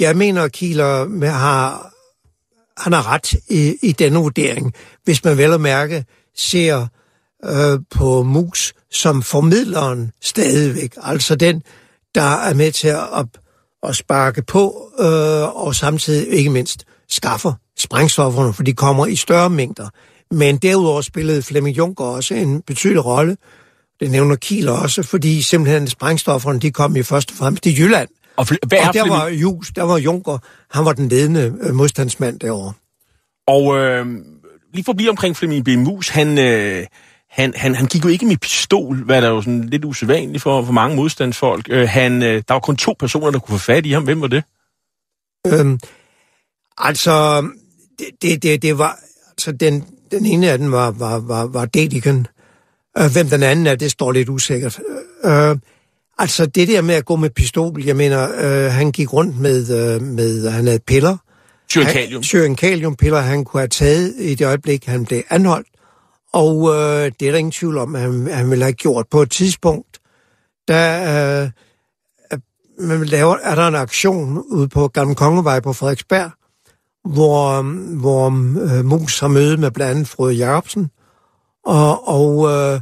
[0.00, 1.92] jeg mener, at Kieler har,
[2.76, 4.72] han har ret i, i denne vurdering,
[5.04, 6.04] hvis man vel at mærke
[6.36, 6.86] ser
[7.44, 11.62] øh, på Mus som formidleren stadigvæk, altså den,
[12.14, 13.26] der er med til at,
[13.82, 19.50] at sparke på, øh, og samtidig ikke mindst skaffer sprængstofferne, for de kommer i større
[19.50, 19.88] mængder.
[20.30, 23.36] Men derudover spillede Flemming Juncker også en betydelig rolle.
[24.00, 28.08] Det nævner Kiel også, fordi simpelthen sprængstofferne, de kom i først og fremmest i Jylland.
[28.36, 30.38] Og, hvad er og der Flemming- var Jus, der var Juncker,
[30.70, 32.72] han var den ledende øh, modstandsmand derovre.
[33.46, 34.06] Og øh,
[34.74, 35.68] lige for at blive omkring Flemming B.
[35.68, 36.86] Mus, han, øh,
[37.30, 40.42] han, han, han gik jo ikke med pistol, hvad der er jo sådan lidt usædvanligt
[40.42, 41.66] for, for mange modstandsfolk.
[41.70, 44.04] Øh, han, øh, der var kun to personer, der kunne få fat i ham.
[44.04, 44.44] Hvem var det?
[45.46, 45.78] Øhm,
[46.78, 47.46] altså,
[47.98, 48.98] det, det, det, det var,
[49.30, 49.84] altså den,
[50.18, 52.26] den ene af dem var, var, var, var Dediken.
[52.98, 54.80] Øh, hvem den anden er, det står lidt usikkert.
[55.24, 55.56] Øh,
[56.18, 59.70] altså, det der med at gå med pistol, jeg mener, øh, han gik rundt med,
[59.70, 61.16] øh, med han havde piller.
[61.68, 62.22] Syrenkalium.
[62.22, 65.68] Syrenkaliumpiller, han kunne have taget i det øjeblik, han blev anholdt.
[66.32, 69.22] Og øh, det er der ingen tvivl om, at han, han ville have gjort på
[69.22, 69.98] et tidspunkt,
[70.68, 71.50] der øh,
[72.78, 76.30] man laver, er der en aktion ude på Gamle Kongevej på Frederiksberg,
[77.04, 77.62] hvor,
[78.00, 78.26] hvor
[78.78, 80.90] øh, Mus har møde med blandt andet Frode Jacobsen,
[81.66, 82.80] og, og øh,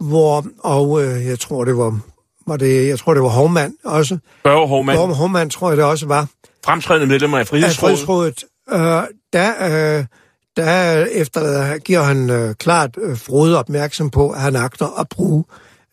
[0.00, 1.98] hvor, og øh, jeg tror, det var,
[2.46, 4.18] var det, jeg tror, det var Hovmand også.
[4.44, 6.26] Børge Hovmand, Hovmand, Hovmand tror jeg det også var
[6.66, 7.76] fremtrædende medlemmer af af Frihedsrådet.
[7.76, 9.02] Frihedsrådet, øh,
[9.32, 10.04] der, øh,
[10.56, 15.44] der efter giver han øh, klart øh, Frode opmærksom på, at han agter at bruge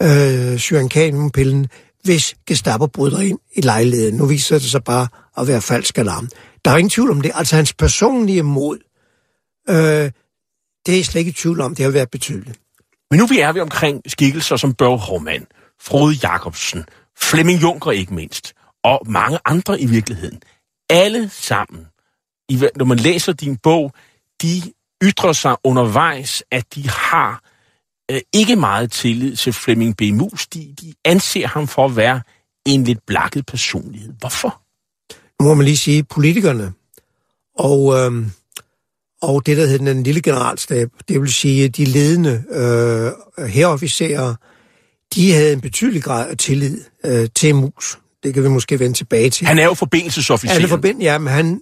[0.03, 1.67] øh, syrenkaliumpillen,
[2.03, 4.15] hvis Gestapo bryder ind i lejligheden.
[4.15, 5.07] Nu viser det sig bare
[5.37, 6.29] at være falsk alarm.
[6.65, 7.31] Der er ingen tvivl om det.
[7.35, 8.79] Altså hans personlige mod,
[9.69, 10.11] øh,
[10.85, 12.59] det er slet ikke tvivl om, det har været betydeligt.
[13.11, 15.47] Men nu vi er vi omkring skikkelser som Børge Hormann,
[15.81, 16.85] Frode Jacobsen,
[17.17, 20.41] Flemming Juncker ikke mindst, og mange andre i virkeligheden.
[20.89, 21.87] Alle sammen,
[22.49, 23.93] i, når man læser din bog,
[24.41, 24.61] de
[25.03, 27.43] ytrer sig undervejs, at de har
[28.11, 30.01] øh, ikke meget tillid til Flemming B.
[30.01, 30.47] Mus.
[30.47, 32.21] De, de anser ham for at være
[32.65, 34.13] en lidt blakket personlighed.
[34.19, 34.62] Hvorfor?
[35.43, 36.73] Må man lige sige, politikerne
[37.55, 38.31] og, øhm,
[39.21, 44.35] og det, der hedder den lille generalstab, det vil sige de ledende øh, herofficerer,
[45.15, 47.99] de havde en betydelig grad af tillid øh, til Mus.
[48.23, 49.47] Det kan vi måske vende tilbage til.
[49.47, 50.53] Han er jo forbindelsesofficer.
[50.53, 51.61] Han er forbind, ja, men, han,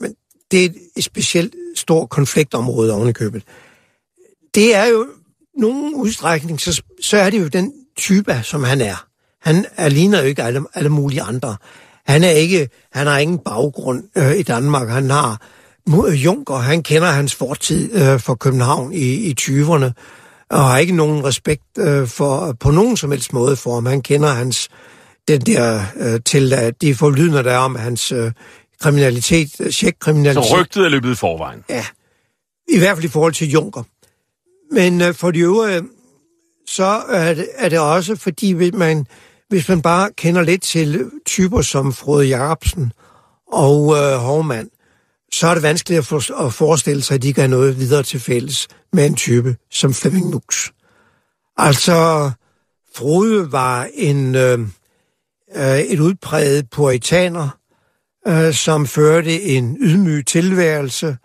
[0.00, 0.14] men
[0.50, 3.42] det er et specielt stort konfliktområde oven i købet.
[4.54, 5.06] Det er jo
[5.58, 9.06] nogen udstrækning, så, så er det jo den type, som han er.
[9.42, 11.56] Han er, ligner jo ikke alle, alle mulige andre.
[12.06, 14.88] Han er ikke, han har ingen baggrund øh, i Danmark.
[14.88, 15.40] Han har
[16.24, 19.90] Juncker, han kender hans fortid øh, for København i, i 20'erne,
[20.50, 23.86] og har ikke nogen respekt øh, for på nogen som helst måde for ham.
[23.86, 24.68] Han kender hans
[25.28, 28.32] den der øh, til at de forlydende der er om hans øh,
[28.80, 30.52] kriminalitet, øh, Så tjekkriminalitet.
[30.52, 31.64] rygtet er løbet i forvejen.
[31.68, 31.84] Ja,
[32.68, 33.82] i hvert fald i forhold til Juncker.
[34.74, 35.82] Men øh, for de øvrige,
[36.66, 39.06] så er det, er det også, fordi man,
[39.50, 42.92] hvis man bare kender lidt til typer som Frode Jacobsen
[43.52, 44.70] og øh, Hovmand,
[45.32, 48.02] så er det vanskeligt at, for, at forestille sig, at de kan have noget videre
[48.02, 50.70] til fælles med en type som Flemming Nux.
[51.56, 52.30] Altså,
[52.94, 54.58] Frode var en, øh,
[55.56, 57.48] øh, et udpræget puritaner,
[58.26, 61.16] øh, som førte en ydmyg tilværelse,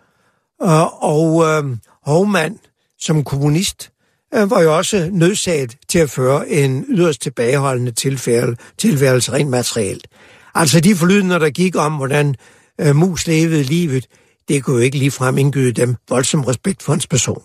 [0.60, 2.58] og, og øh, Hovmand
[3.00, 3.90] som kommunist
[4.34, 10.06] øh, var jo også nødsaget til at føre en yderst tilbageholdende tilfærelse, tilværelse rent materielt.
[10.54, 12.34] Altså de forlydende, der gik om, hvordan
[12.80, 14.06] øh, Mus levede livet,
[14.48, 17.42] det kunne jo ikke ligefrem indgyde dem voldsom respekt for hans person.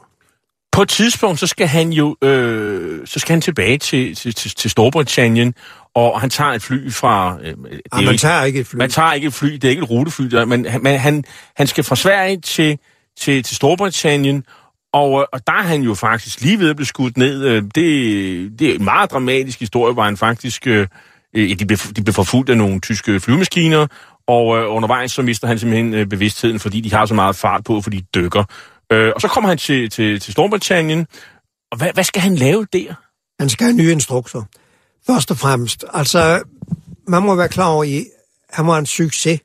[0.71, 4.51] På et tidspunkt, så skal han jo øh, så skal han tilbage til, til, til,
[4.55, 5.53] til Storbritannien,
[5.95, 7.37] og han tager et fly fra...
[7.41, 8.77] Øh, det Og jo man tager ikke et fly.
[8.77, 11.23] Man tager ikke et fly, det er ikke et rutefly, der, men, han- men han,
[11.55, 12.77] han skal fra Sverige til,
[13.19, 14.43] til, til Storbritannien,
[14.93, 17.43] og, øh, og der er han jo faktisk lige ved at blive skudt ned.
[17.43, 20.67] Øh, det, det er en meget dramatisk historie, hvor han faktisk...
[20.67, 20.87] Øh,
[21.35, 23.87] øh, de, blev, de blev forfulgt af nogle tyske flyvemaskiner,
[24.27, 27.63] og øh, undervejs så mister han simpelthen øh, bevidstheden, fordi de har så meget fart
[27.63, 28.43] på, fordi de dykker.
[28.91, 31.07] Øh, og så kommer han til, til, til Storbritannien,
[31.71, 32.93] og hvad, hvad skal han lave der?
[33.39, 34.43] Han skal have nye instrukser.
[35.07, 36.43] Først og fremmest, altså,
[37.07, 38.03] man må være klar over, at
[38.49, 39.39] han var en succes,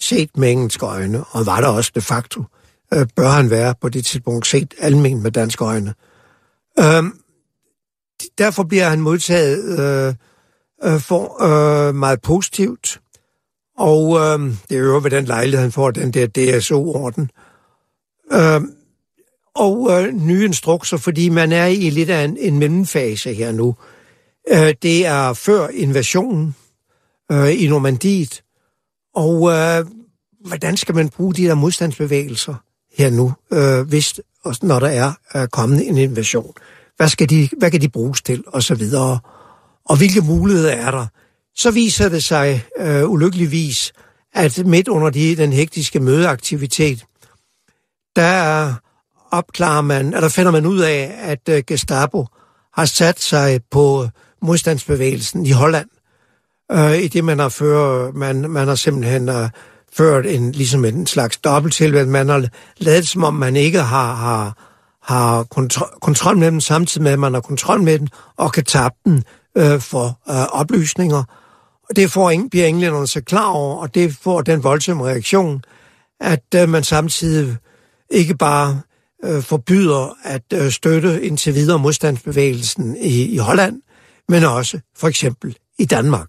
[0.00, 2.40] set med engelske øjne, og var der også de facto.
[2.40, 2.59] Øh,
[2.94, 5.94] Øh, bør han være på det tidspunkt set almen med danske øjne.
[6.78, 7.04] Øh,
[8.38, 10.14] derfor bliver han modtaget øh,
[10.84, 13.00] øh, får øh, meget positivt.
[13.78, 17.30] Og øh, det er jo ved den lejlighed, han får den der DSO-orden.
[18.32, 18.60] Øh,
[19.54, 23.76] og øh, nye instrukser, fordi man er i lidt af en, en mellemfase her nu.
[24.50, 26.56] Øh, det er før invasionen
[27.32, 28.42] øh, i Normandiet.
[29.14, 29.86] Og øh,
[30.46, 32.54] hvordan skal man bruge de der modstandsbevægelser
[33.00, 34.20] her nu, øh, hvis,
[34.62, 36.52] når der er øh, kommet en invasion?
[36.96, 39.18] Hvad, skal de, hvad kan de bruges til, og så videre.
[39.84, 41.06] Og hvilke muligheder er der?
[41.54, 43.92] Så viser det sig øh, ulykkeligvis,
[44.34, 47.04] at midt under de, den hektiske mødeaktivitet,
[48.16, 48.74] der
[49.30, 52.26] opklarer man, eller finder man ud af, at øh, Gestapo
[52.74, 54.08] har sat sig på
[54.42, 55.88] modstandsbevægelsen i Holland.
[56.72, 59.48] Øh, I det man har før, man, man har simpelthen øh,
[59.96, 62.06] ført en, ligesom en slags dobbelttilvæld.
[62.06, 64.56] Man har lavet som om man ikke har, har,
[65.02, 68.64] har kontrol, kontrol med dem, samtidig med at man har kontrol med dem, og kan
[68.64, 69.22] tabe dem
[69.56, 71.24] øh, for øh, oplysninger.
[71.88, 75.62] Og det får ingen, bliver englænderne så klar over, og det får den voldsomme reaktion,
[76.20, 77.56] at øh, man samtidig
[78.10, 78.80] ikke bare
[79.24, 83.82] øh, forbyder at øh, støtte indtil videre modstandsbevægelsen i, i Holland,
[84.28, 86.28] men også for eksempel i Danmark.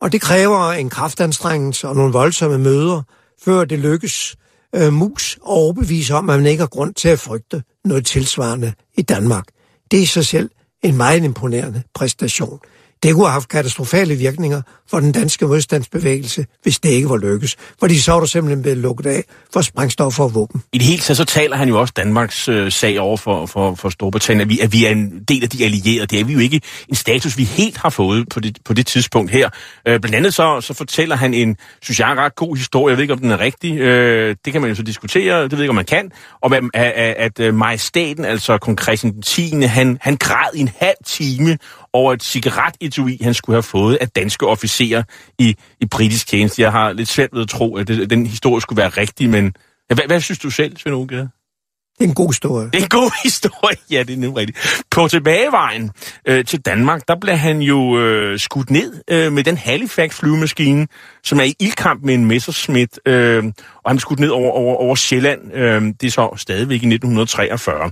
[0.00, 3.02] Og det kræver en kraftanstrengelse og nogle voldsomme møder,
[3.44, 4.36] før det lykkes
[4.74, 8.72] øh, mus at overbevise om, at man ikke har grund til at frygte noget tilsvarende
[8.96, 9.44] i Danmark.
[9.90, 10.50] Det er i sig selv
[10.82, 12.58] en meget imponerende præstation.
[13.02, 17.56] Det kunne have haft katastrofale virkninger for den danske modstandsbevægelse, hvis det ikke var lykkes.
[17.80, 20.62] Fordi så var der simpelthen blevet lukket af for sprængstoffer og våben.
[20.72, 23.74] I det hele taget så taler han jo også Danmarks øh, sag over for, for,
[23.74, 26.06] for Storbritannien, at vi, at vi er en del af de allierede.
[26.06, 28.86] Det er vi jo ikke en status, vi helt har fået på det, på det
[28.86, 29.50] tidspunkt her.
[29.88, 32.92] Øh, blandt andet så, så fortæller han en, synes jeg, ret god historie.
[32.92, 33.78] Jeg ved ikke, om den er rigtig.
[33.78, 35.42] Øh, det kan man jo så diskutere.
[35.42, 36.10] Det ved jeg ikke, om man kan.
[36.42, 40.60] Om at, at, at, at øh, majestaten, altså kong Christian 10., han, han græd i
[40.60, 41.58] en halv time
[41.92, 45.02] over et cigarettetui, han skulle have fået af danske officerer
[45.38, 46.62] i, i britisk tjeneste.
[46.62, 49.54] Jeg har lidt svært ved at tro, at det, den historie skulle være rigtig, men
[49.86, 51.28] hvad, hvad synes du selv, Svend Uge?
[51.98, 52.66] Det er en god historie.
[52.66, 54.84] Det er en god historie, ja, det er nu rigtigt.
[54.90, 55.90] På tilbagevejen
[56.28, 60.86] øh, til Danmark, der blev han jo øh, skudt ned øh, med den Halifax-flyvemaskine,
[61.24, 63.44] som er i ildkamp med en Messerschmitt, øh,
[63.84, 65.52] og han blev skudt ned over, over, over Sjælland.
[65.54, 67.90] Øh, det er så stadigvæk i 1943.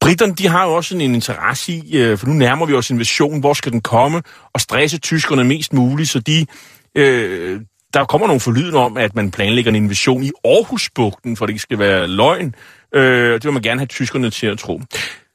[0.00, 3.40] Britterne, de har jo også en interesse i, øh, for nu nærmer vi os invasion,
[3.40, 4.22] hvor skal den komme,
[4.52, 6.46] og stresse tyskerne mest muligt, så de,
[6.94, 7.60] øh,
[7.94, 11.62] der kommer nogle forlyden om, at man planlægger en invasion i Aarhusbugten, for det ikke
[11.62, 12.54] skal være løgn.
[12.94, 14.80] Øh, det vil man gerne have tyskerne til at tro.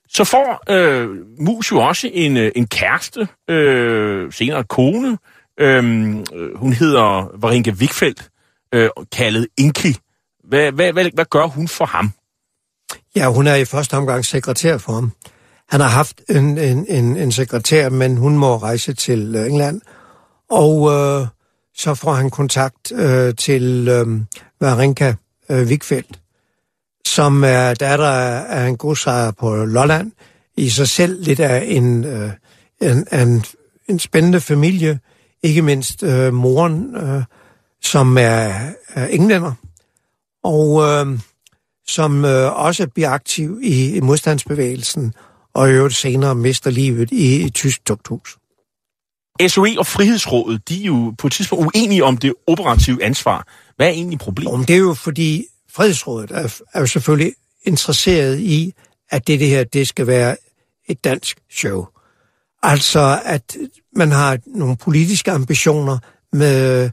[0.10, 1.10] Så får øh,
[1.40, 5.18] Mus jo også en, øh, en kæreste, øh, senere kone.
[5.60, 8.30] Øhm, øh, hun hedder Varinka Wigfeldt,
[8.74, 9.96] øh, kaldet Inki.
[10.44, 12.12] Hvad, hvad, hvad, hvad gør hun for ham?
[13.16, 15.12] Ja, hun er i første omgang sekretær for ham.
[15.70, 19.82] Han har haft en, en, en, en sekretær, men hun må rejse til øh, England.
[20.50, 21.28] Og øh,
[21.76, 24.08] så får han kontakt øh, til øh,
[24.62, 25.14] Varenka
[25.50, 26.20] øh, Wigfeldt,
[27.06, 30.12] som er datter af en godsejer på Lolland.
[30.58, 32.32] I sig selv lidt af en, øh,
[32.82, 33.46] en, en,
[33.88, 35.00] en spændende familie.
[35.44, 37.24] Ikke mindst øh, moren, øh,
[37.82, 38.54] som er,
[38.94, 39.54] er englænder.
[40.44, 40.82] Og...
[40.84, 41.20] Øh,
[41.88, 45.14] som øh, også bliver aktiv i, i modstandsbevægelsen,
[45.54, 48.38] og i øvrigt senere mister livet i et tysk tugthus.
[49.48, 53.48] SOE og Frihedsrådet, de er jo på et tidspunkt uenige om det operative ansvar.
[53.76, 54.54] Hvad er egentlig problemet?
[54.54, 58.74] Om det er jo fordi Frihedsrådet er, er jo selvfølgelig interesseret i,
[59.12, 60.36] at det, det her det skal være
[60.88, 61.86] et dansk show.
[62.64, 63.58] Altså, at
[63.96, 65.98] man har nogle politiske ambitioner
[66.34, 66.90] med,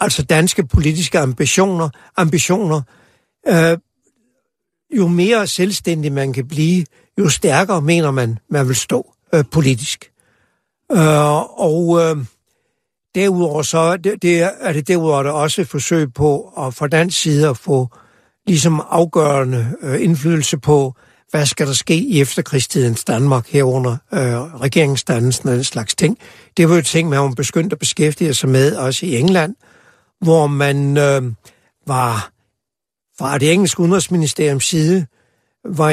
[0.00, 2.82] altså danske politiske ambitioner, ambitioner
[3.48, 3.78] øh,
[4.92, 6.84] jo mere selvstændig man kan blive,
[7.18, 10.10] jo stærkere mener man, man vil stå øh, politisk.
[10.92, 12.16] Øh, og øh,
[13.14, 17.22] derudover så det, det er det derudover der også et forsøg på at fra dansk
[17.22, 17.88] side at få
[18.46, 20.94] ligesom afgørende øh, indflydelse på,
[21.30, 26.18] hvad skal der ske i efterkrigstidens Danmark herunder øh, regeringsdannelsen og den slags ting.
[26.56, 29.54] Det var jo ting, man var begyndt at beskæftige sig med også i England,
[30.20, 31.22] hvor man øh,
[31.86, 32.30] var
[33.18, 35.06] fra det engelske udenrigsministeriums side
[35.64, 35.90] var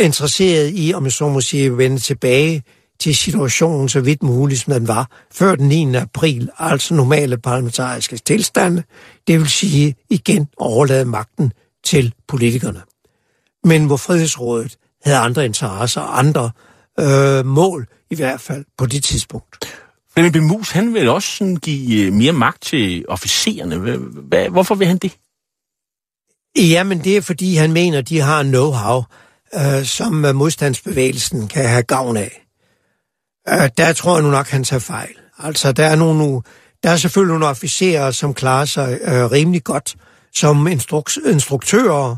[0.00, 2.62] interesseret i, om jeg så må sige, vende tilbage
[3.00, 5.94] til situationen så vidt muligt, som den var før den 9.
[5.94, 8.82] april, altså normale parlamentariske tilstande,
[9.26, 11.52] det vil sige igen overlade magten
[11.84, 12.82] til politikerne.
[13.64, 16.50] Men hvor Frihedsrådet havde andre interesser og andre
[17.00, 19.56] øh, mål, i hvert fald på det tidspunkt.
[20.16, 23.96] Men Bemus, han vil også sådan give øh, mere magt til officererne.
[24.48, 25.16] Hvorfor vil han det?
[26.56, 29.04] Jamen, det er fordi, han mener, de har know-how,
[29.60, 32.46] øh, som øh, modstandsbevægelsen kan have gavn af.
[33.48, 35.14] Øh, der tror jeg nu nok, han tager fejl.
[35.38, 36.42] Altså, der er nogle,
[36.82, 39.96] der er selvfølgelig nogle officerer, som klarer sig øh, rimelig godt
[40.34, 42.16] som instruk- instruktører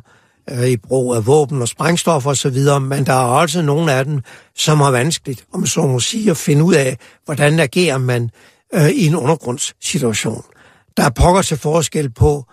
[0.50, 4.20] øh, i brug af våben og sprængstoffer osv., men der er også nogle af dem,
[4.56, 8.30] som har vanskeligt, om så må sige, at finde ud af, hvordan agerer man
[8.74, 10.44] øh, i en undergrundssituation.
[10.96, 12.44] Der er pokker til forskel på,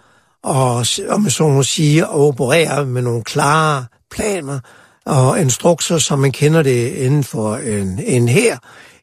[0.43, 4.59] og, om så må sige, at operere med nogle klare planer
[5.05, 8.57] og instrukser, som man kender det inden for en, en her,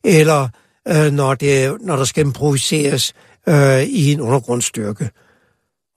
[0.04, 0.48] eller
[0.88, 3.14] øh, når, det, når der skal improviseres
[3.48, 5.10] øh, i en undergrundsstyrke.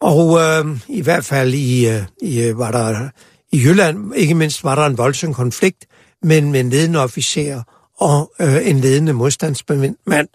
[0.01, 3.09] Og øh, i hvert fald i, øh, i, øh, var der
[3.51, 5.85] i Jylland, ikke mindst var der en voldsom konflikt
[6.23, 7.63] mellem en ledende officer
[7.99, 10.27] og øh, en ledende modstandsmand,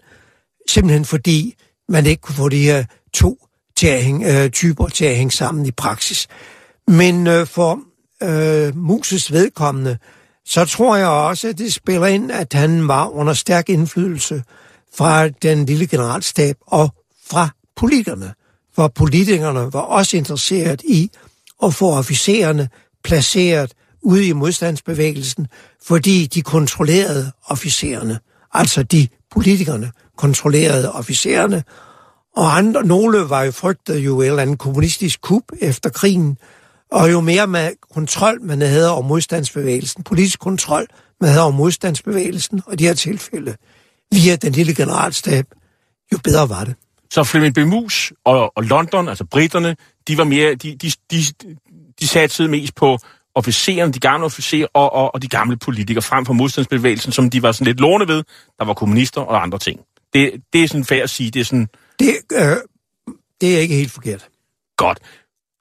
[0.69, 1.55] simpelthen fordi
[1.89, 3.44] man ikke kunne få de her to
[3.77, 6.27] til at hænge, øh, typer til at hænge sammen i praksis.
[6.87, 7.79] Men øh, for
[8.23, 9.97] øh, Muses vedkommende,
[10.45, 14.43] så tror jeg også, at det spiller ind, at han var under stærk indflydelse
[14.97, 16.89] fra den lille generalstab og
[17.27, 18.33] fra politikerne.
[18.75, 21.11] For politikerne var også interesseret i
[21.63, 22.69] at få officererne
[23.03, 25.47] placeret ude i modstandsbevægelsen,
[25.83, 28.19] fordi de kontrollerede officererne.
[28.53, 31.63] Altså de politikerne kontrollerede officererne,
[32.35, 36.37] og andre, nogle var jo frygtet jo et eller andet kommunistisk kup efter krigen,
[36.91, 40.87] og jo mere med kontrol man havde over modstandsbevægelsen, politisk kontrol
[41.21, 43.55] man havde over modstandsbevægelsen, og de her tilfælde
[44.11, 45.45] via den lille generalstab,
[46.13, 46.75] jo bedre var det.
[47.11, 49.75] Så Flemming Bemus og, og London, altså britterne,
[50.07, 51.17] de var mere, de, de, de,
[51.99, 52.97] de satte mest på
[53.35, 57.41] officererne, de gamle officerer og, og, og de gamle politikere, frem for modstandsbevægelsen, som de
[57.41, 58.23] var sådan lidt låne ved.
[58.59, 59.79] Der var kommunister og andre ting.
[60.13, 61.67] Det, det er sådan fair at sige, det er sådan...
[61.99, 62.57] Det, øh,
[63.41, 64.29] det er ikke helt forkert.
[64.77, 64.99] Godt.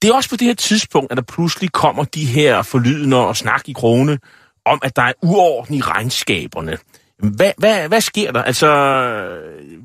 [0.02, 3.36] Det er også på det her tidspunkt, at der pludselig kommer de her forlydende og
[3.36, 4.18] snak i krone
[4.64, 6.78] om, at der er uorden i regnskaberne.
[7.18, 8.42] Hvad, hvad, hvad sker der?
[8.42, 8.66] Altså,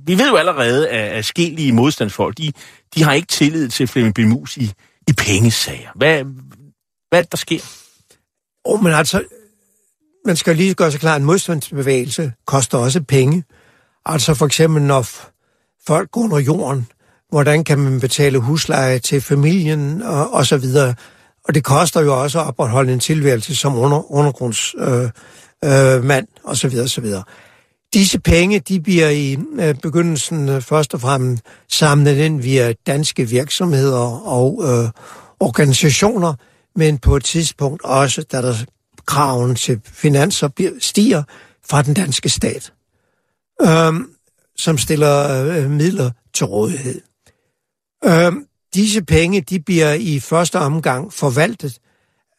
[0.06, 2.52] vi ved jo allerede, at, skelige modstandsfolk, de,
[2.96, 4.74] de har ikke tillid til Flemming Bemus i,
[5.08, 5.90] i pengesager.
[5.96, 6.24] Hvad,
[7.10, 7.60] hvad der sker?
[8.66, 9.24] Oh, men altså,
[10.26, 13.44] man skal lige gøre sig klar, at en modstandsbevægelse koster også penge.
[14.06, 15.10] Altså for eksempel, når
[15.90, 16.88] folk under jorden,
[17.30, 20.96] hvordan kan man betale husleje til familien og, og så videre.
[21.44, 25.12] Og det koster jo også at opretholde en tilværelse som under, undergrundsmand
[25.64, 27.24] øh, øh, mand, og så videre, og så videre.
[27.94, 33.30] Disse penge, de bliver i øh, begyndelsen øh, først og fremmest samlet ind via danske
[33.30, 34.90] virksomheder og øh,
[35.40, 36.34] organisationer,
[36.76, 38.56] men på et tidspunkt også, da der
[39.06, 41.24] kraven til finanser stiger
[41.70, 42.74] fra den danske stat,
[43.62, 43.94] øh,
[44.60, 47.02] som stiller øh, midler til rådighed.
[48.06, 48.32] Øh,
[48.74, 51.78] disse penge, de bliver i første omgang forvaltet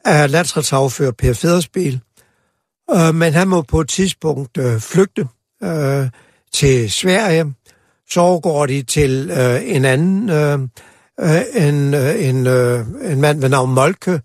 [0.05, 2.01] af landsretsafører Per Federspil,
[2.95, 5.29] øh, men han må på et tidspunkt øh, flygte
[5.62, 6.09] øh,
[6.53, 7.55] til Sverige.
[8.11, 10.59] Så går de til øh, en anden, øh,
[11.21, 14.21] øh en, øh, en, øh, en mand ved navn Molke,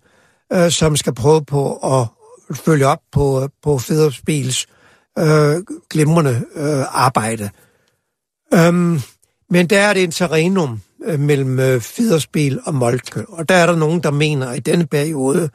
[0.52, 2.06] øh, som skal prøve på at
[2.56, 4.66] følge op på, øh, på Federspils
[5.18, 5.56] øh,
[5.90, 7.50] glimrende øh, arbejde.
[8.54, 9.00] Øhm,
[9.50, 13.66] men der er det en terrenum øh, mellem øh, Federspil og Moltke, og der er
[13.66, 15.50] der nogen, der mener, at i denne periode,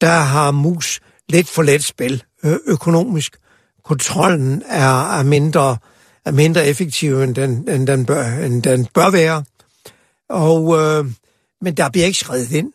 [0.00, 3.36] der har Mus lidt for let spil øh, økonomisk.
[3.84, 5.76] Kontrollen er, er, mindre,
[6.24, 9.44] er mindre effektiv, end den, end den, bør, end den bør være.
[10.28, 11.04] Og, øh,
[11.60, 12.72] men der bliver ikke skrevet ind.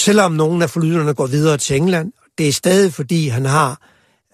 [0.00, 3.80] Selvom nogle af forlyderne går videre til England, det er stadig fordi, han har...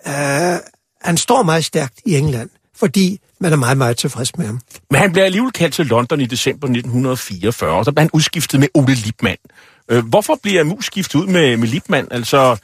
[0.06, 0.58] Øh,
[1.02, 4.60] han står meget stærkt i England, fordi man er meget, meget tilfreds med ham.
[4.90, 8.60] Men han bliver alligevel kaldt til London i december 1944, og så bliver han udskiftet
[8.60, 9.36] med Ole Lipman.
[9.88, 12.08] Øh, hvorfor bliver Mus skiftet ud med, med Lipman?
[12.10, 12.56] Altså,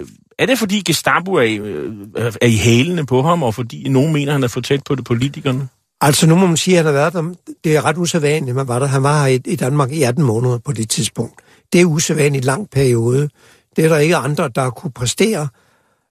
[0.00, 0.06] øh,
[0.38, 4.32] er det fordi Gestapo er, øh, er i hælene på ham, og fordi nogen mener,
[4.32, 5.68] han er for tæt på det politikerne?
[6.00, 7.34] Altså, nu må man sige, at han har været der.
[7.64, 8.86] Det er ret usædvanligt, man var der.
[8.86, 11.40] Han var her i, i Danmark i 18 måneder på det tidspunkt.
[11.72, 13.28] Det er usædvanligt lang periode.
[13.76, 15.48] Det er der ikke andre, der kunne præstere.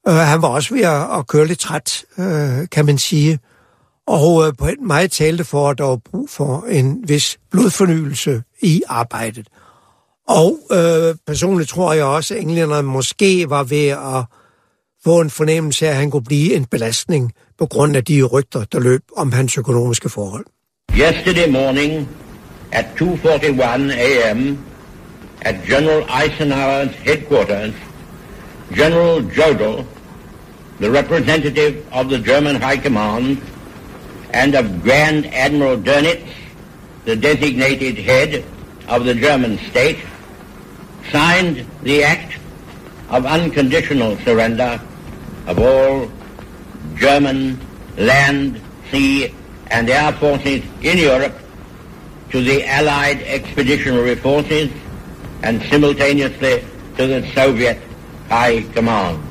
[0.10, 2.26] Uh, han var også ved at, at køre lidt træt, uh,
[2.72, 3.40] kan man sige.
[4.08, 8.44] Og øh, på en meget talte for, at der var brug for en vis blodfornyelse
[8.62, 9.48] i arbejdet.
[10.28, 14.26] Og øh, personligt tror jeg også, at englænderne måske var ved at
[15.04, 18.64] få en fornemmelse af, at han kunne blive en belastning på grund af de rygter,
[18.64, 20.46] der løb om hans økonomiske forhold.
[20.98, 22.10] Yesterday morning
[22.72, 24.58] at 2.41 a.m.
[25.42, 27.74] at General Eisenhower's headquarters,
[28.76, 29.86] General Jodl,
[30.82, 33.38] the representative of the German High Command,
[34.34, 36.28] and of Grand Admiral Dönitz,
[37.06, 38.44] the designated head
[38.88, 40.00] of the German state,
[41.12, 42.38] signed the act
[43.10, 44.82] of unconditional surrender
[45.48, 46.12] of all
[46.96, 47.60] German
[47.98, 48.60] land,
[48.92, 49.34] sea,
[49.68, 51.34] and air forces in Europe
[52.32, 54.72] to the Allied expeditionary forces
[55.44, 56.64] and simultaneously
[56.98, 57.80] to the Soviet
[58.30, 59.22] High Command.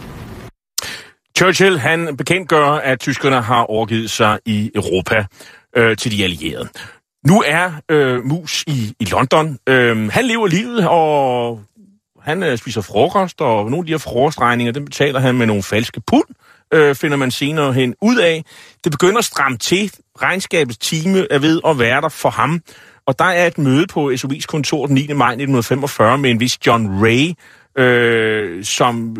[1.38, 5.26] Churchill han bekendtgør, at tyskerne har overgivet sig i Europa
[5.76, 6.68] øh, til de allierede.
[7.26, 9.58] Nu er øh, Mus i, i London.
[9.68, 11.60] Øh, han lever livet, og
[12.22, 15.62] han øh, spiser frokost, og nogle af de her frokostregninger, dem betaler han med nogle
[15.62, 16.24] falske pund,
[16.74, 18.44] øh, finder man senere hen ud af.
[18.84, 19.92] Det begynder at stramme til.
[20.22, 22.60] Regnskabets time er ved at være der for ham.
[23.06, 25.06] Og der er et møde på SOV's kontor den 9.
[25.06, 27.32] maj 1945 med en vis John Ray,
[27.84, 29.16] øh, som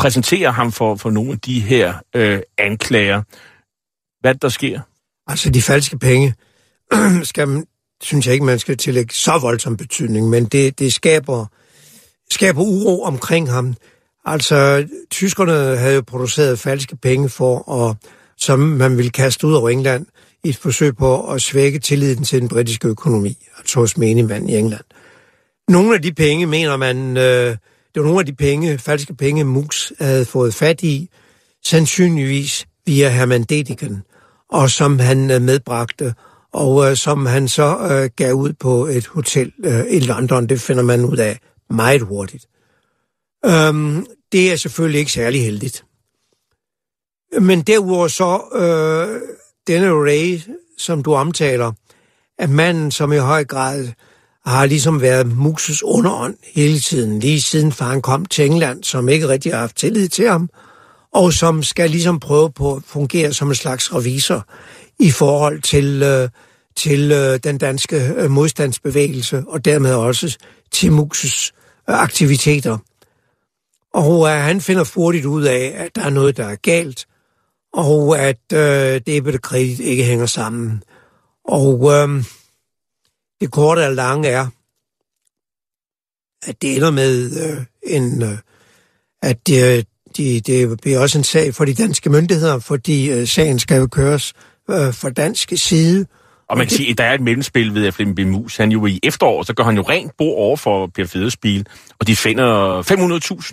[0.00, 3.22] præsenterer ham for, for nogle af de her øh, anklager.
[4.20, 4.80] Hvad der sker?
[5.26, 6.34] Altså, de falske penge
[7.22, 7.64] skal man,
[8.02, 11.46] synes jeg ikke, man skal tillægge så voldsom betydning, men det, det skaber,
[12.30, 13.74] skaber uro omkring ham.
[14.24, 17.96] Altså, tyskerne havde jo produceret falske penge for, at,
[18.36, 20.06] som man ville kaste ud over England,
[20.44, 24.56] i et forsøg på at svække tilliden til den britiske økonomi, altså hos menigmand i
[24.56, 24.84] England.
[25.68, 27.56] Nogle af de penge, mener man, øh,
[27.94, 31.10] det var nogle af de penge, falske penge, Mus havde fået fat i,
[31.64, 34.02] sandsynligvis via Herman Dediken,
[34.48, 36.14] og som han øh, medbragte,
[36.52, 40.46] og øh, som han så øh, gav ud på et hotel øh, i London.
[40.46, 41.38] Det finder man ud af
[41.70, 42.46] meget hurtigt.
[43.44, 45.84] Øhm, det er selvfølgelig ikke særlig heldigt.
[47.40, 49.20] Men derudover så, øh,
[49.66, 50.40] denne Ray,
[50.78, 51.72] som du omtaler,
[52.38, 53.88] er manden, som i høj grad
[54.46, 59.28] har ligesom været Muses underånd hele tiden, lige siden faren kom til England, som ikke
[59.28, 60.50] rigtig har haft tillid til ham,
[61.12, 64.46] og som skal ligesom prøve på at fungere som en slags revisor
[64.98, 66.28] i forhold til, øh,
[66.76, 70.38] til øh, den danske øh, modstandsbevægelse, og dermed også
[70.72, 71.52] til Muses
[71.90, 72.78] øh, aktiviteter.
[73.94, 77.06] Og øh, han finder hurtigt ud af, at der er noget, der er galt,
[77.72, 80.82] og at øh, debet og kredit ikke hænger sammen.
[81.44, 82.24] Og øh,
[83.40, 84.46] det korte og lange er,
[86.46, 88.38] at det ender med øh, en, øh,
[89.22, 89.86] at det,
[90.16, 93.86] de, det bliver også en sag for de danske myndigheder, fordi øh, sagen skal jo
[93.86, 94.32] køres
[94.70, 96.06] øh, fra dansk side.
[96.48, 98.20] Og man kan sige, at der er et mellemspil ved, at Flemming B.
[98.20, 101.66] Mus, han jo i efteråret, så går han jo rent bord over for Per Fedespil,
[101.98, 102.82] og de finder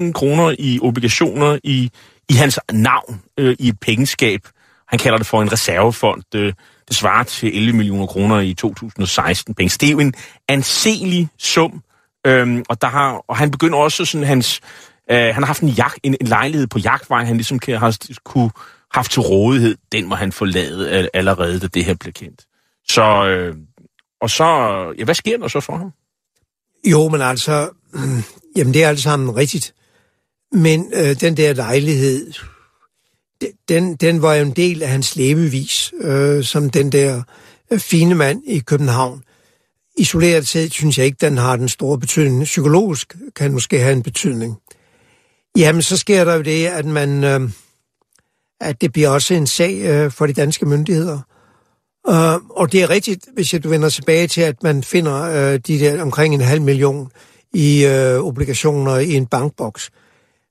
[0.05, 1.91] 500.000 kroner i obligationer i,
[2.29, 4.41] i hans navn øh, i et pengeskab.
[4.87, 6.35] Han kalder det for en reservefond.
[6.35, 6.53] Øh,
[6.87, 9.69] det svarer til 11 millioner kroner i 2016 penge.
[9.69, 10.13] Så det er jo en
[10.47, 11.83] anselig sum,
[12.27, 14.61] øhm, og, der har, og han begynder også sådan hans...
[15.11, 17.97] Øh, han har haft en, jagt, en, en lejlighed på jagtvej, han ligesom kan, har
[18.23, 18.51] kunne
[18.91, 19.77] haft til rådighed.
[19.91, 22.45] Den må han forlade allerede, da det her blev kendt.
[22.89, 23.55] Så, øh,
[24.21, 24.45] og så,
[24.97, 25.91] ja, hvad sker der så for ham?
[26.91, 27.69] Jo, men altså,
[28.57, 29.73] jamen det er alt sammen rigtigt.
[30.51, 32.33] Men øh, den der lejlighed,
[33.69, 37.21] den, den var jo en del af hans levevis, øh, som den der
[37.71, 39.23] øh, fine mand i København.
[39.97, 42.43] Isoleret set synes jeg ikke, den har den store betydning.
[42.43, 44.57] Psykologisk kan måske have en betydning.
[45.57, 47.49] Jamen, så sker der jo det, at man, øh,
[48.61, 51.19] at det bliver også en sag øh, for de danske myndigheder.
[52.09, 55.59] Øh, og det er rigtigt, hvis jeg, du vender tilbage til, at man finder øh,
[55.67, 57.11] de der omkring en halv million
[57.53, 59.89] i øh, obligationer i en bankboks.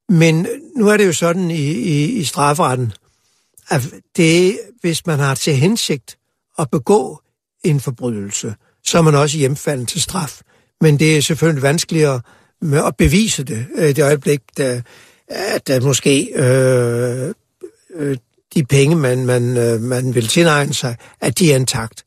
[0.08, 0.46] Men
[0.76, 2.92] nu er det jo sådan i, i, i strafferetten,
[3.68, 3.82] at
[4.16, 6.18] det, hvis man har til hensigt
[6.58, 7.20] at begå
[7.64, 8.54] en forbrydelse,
[8.84, 10.40] så er man også hjemfalden til straf.
[10.80, 12.20] Men det er selvfølgelig vanskeligere
[12.62, 14.80] med at bevise det, øh, det øjeblik, der,
[15.28, 17.34] at der måske øh,
[17.94, 18.16] øh,
[18.54, 22.04] de penge, man, man, øh, man vil tilegne sig, at de er intakt.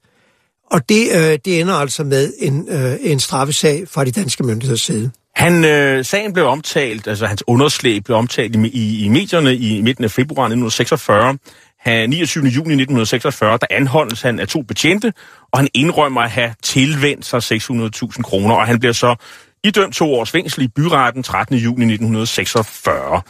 [0.72, 4.82] Og det, øh, det ender altså med en, øh, en straffesag fra de danske myndigheders
[4.82, 5.12] side.
[5.40, 9.82] Han, øh, sagen blev omtalt, altså hans underslæb blev omtalt i, i, i medierne i
[9.82, 11.38] midten af februar 1946.
[11.80, 12.44] Han, 29.
[12.44, 15.14] juni 1946, der anholdes han af to betjente,
[15.52, 19.16] og han indrømmer at have tilvendt sig 600.000 kroner, og han bliver så
[19.64, 21.56] idømt to års fængsel i byretten 13.
[21.56, 23.22] juni 1946.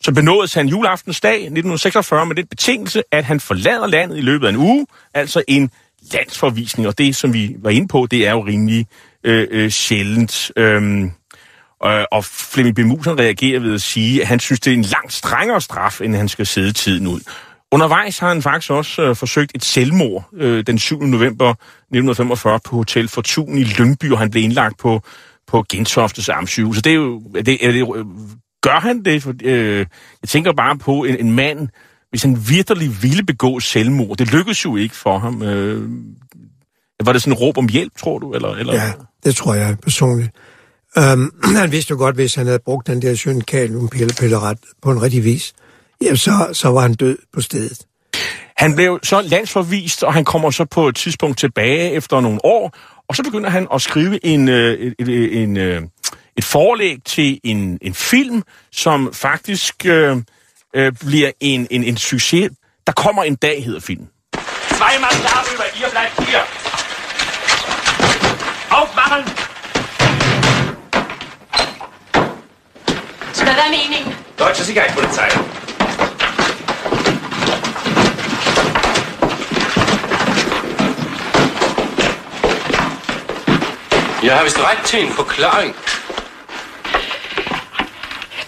[0.00, 4.50] Så benådes han juleaftensdag 1946 med den betingelse, at han forlader landet i løbet af
[4.50, 5.70] en uge, altså en
[6.12, 8.86] landsforvisning, og det, som vi var inde på, det er jo rimelig
[9.24, 10.50] øh, øh, sjældent.
[10.56, 11.10] Øh,
[11.86, 12.78] Øh, og Flemming B.
[12.78, 16.14] Musen reagerer ved at sige, at han synes, det er en langt strengere straf, end
[16.14, 17.20] han skal sidde tiden ud.
[17.72, 21.02] Undervejs har han faktisk også øh, forsøgt et selvmord øh, den 7.
[21.02, 25.00] november 1945 på Hotel Fortun i Lyngby, og han blev indlagt på,
[25.46, 26.76] på Gentoftes Amtssygehus.
[26.76, 27.22] Så det er jo...
[27.36, 28.04] Er det, er det, øh,
[28.62, 29.22] gør han det?
[29.22, 29.86] For, øh,
[30.22, 31.68] jeg tænker bare på en, en mand,
[32.10, 34.16] hvis han virkelig ville begå selvmord.
[34.16, 35.42] Det lykkedes jo ikke for ham.
[35.42, 35.90] Øh,
[37.04, 38.34] var det sådan en råb om hjælp, tror du?
[38.34, 38.74] Eller, eller?
[38.74, 38.92] Ja,
[39.24, 40.30] det tror jeg personligt.
[40.96, 45.24] Um, han vidste jo godt, hvis han havde brugt den der synkaliumpilleret på en rigtig
[45.24, 45.52] vis,
[46.02, 47.86] ja, så, så var han død på stedet.
[48.56, 52.76] Han blev så landsforvist, og han kommer så på et tidspunkt tilbage efter nogle år,
[53.08, 55.82] og så begynder han at skrive en, øh, et, et, en, øh,
[56.36, 58.42] et forlæg til en, en film,
[58.72, 60.16] som faktisk øh,
[60.76, 62.50] øh, bliver en, en, en succes.
[62.86, 64.08] Der kommer en dag, hedder filmen.
[64.78, 66.42] Zweimal darüber, ihr bleibt hier.
[68.70, 69.43] Aufmachen!
[73.44, 74.14] Hvad er meningen?
[74.38, 75.28] Deutsche Sicherheitspolizei.
[84.22, 85.76] Jeg har vist ret til en forklaring.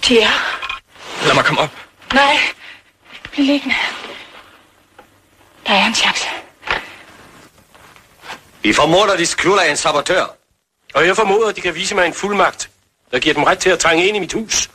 [0.03, 0.28] Tia.
[1.26, 1.70] Lad mig komme op.
[2.14, 2.38] Nej.
[3.32, 3.74] Bliv liggende.
[5.66, 6.28] Der er en chance.
[8.62, 10.24] Vi formoder, de skjuler en sabotør.
[10.94, 12.70] Og jeg formoder, de kan vise mig en fuldmagt,
[13.12, 14.70] der giver dem ret til at trænge ind i mit hus.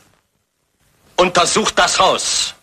[1.22, 2.56] Untersuch das Haus.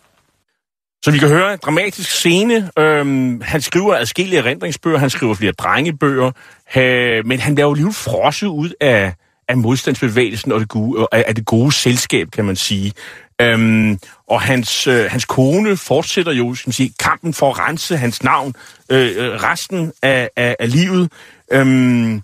[1.04, 2.70] Så vi kan høre en dramatisk scene.
[2.78, 6.32] Øhm, han skriver adskillige erindringsbøger, han skriver flere drengebøger,
[6.76, 9.14] øh, men han laver jo lige frosse ud af,
[9.48, 12.92] af modstandsbevægelsen og det gode, af, af det gode selskab, kan man sige.
[13.40, 13.98] Øhm,
[14.28, 18.22] og hans, øh, hans kone fortsætter jo skal man sige, kampen for at rense hans
[18.22, 18.54] navn
[18.90, 21.12] øh, øh, resten af, af, af livet.
[21.52, 22.22] Øhm,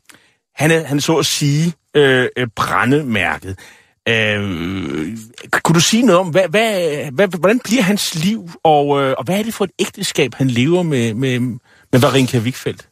[0.55, 3.59] han, er, han er så at sige øh, øh brændemærket.
[4.09, 5.19] Øh,
[5.51, 9.25] kunne du sige noget om, hvad, hvad, hvad, hvordan bliver hans liv, og, øh, og
[9.25, 11.41] hvad er det for et ægteskab, han lever med, med,
[11.93, 12.89] med Varinka Wigfeldt?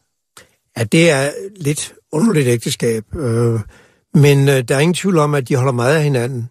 [0.77, 3.59] Ja, det er lidt underligt ægteskab, øh,
[4.13, 6.49] men øh, der er ingen tvivl om, at de holder meget af hinanden.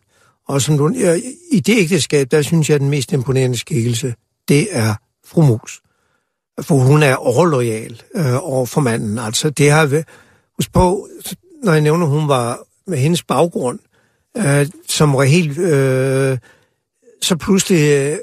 [0.48, 1.18] Og som du, ja,
[1.52, 4.14] i det ægteskab, der synes jeg, at den mest imponerende skikkelse,
[4.48, 4.94] det er
[5.26, 5.80] fru Mus.
[6.60, 9.18] For hun er overlojal øh, over for manden.
[9.18, 10.04] Altså, det har
[10.56, 11.08] Husk på,
[11.62, 13.93] når jeg nævner, hun var med hendes baggrund, øh,
[14.36, 15.58] øh, som var helt...
[15.58, 16.38] Øh,
[17.22, 18.18] så pludselig, øh,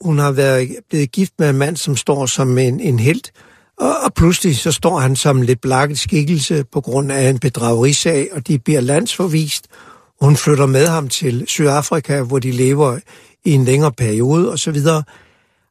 [0.00, 3.30] hun har været blevet gift med en mand, som står som en, en held,
[3.76, 8.28] og, og pludselig så står han som lidt blakket skikkelse på grund af en bedragerisag,
[8.32, 9.66] og de bliver landsforvist.
[10.20, 12.98] Hun flytter med ham til Sydafrika, hvor de lever
[13.44, 15.02] i en længere periode og så videre.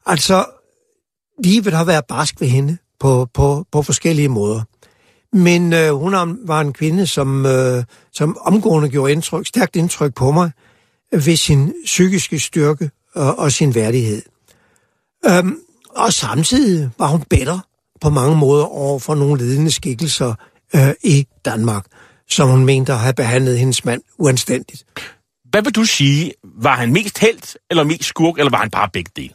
[0.05, 0.45] Altså,
[1.43, 4.61] livet har været barsk ved hende på, på, på forskellige måder.
[5.33, 6.13] Men øh, hun
[6.47, 10.51] var en kvinde, som, øh, som omgående gjorde indtryk, stærkt indtryk på mig
[11.11, 14.21] ved sin psykiske styrke og, og sin værdighed.
[15.25, 15.59] Øhm,
[15.95, 17.61] og samtidig var hun bedre
[18.01, 20.33] på mange måder over for nogle ledende skikkelser
[20.75, 21.85] øh, i Danmark,
[22.29, 24.85] som hun mente at have behandlet hendes mand uanstændigt.
[25.49, 26.33] Hvad vil du sige?
[26.43, 29.33] Var han mest held, eller mest skurk, eller var han bare begge dele?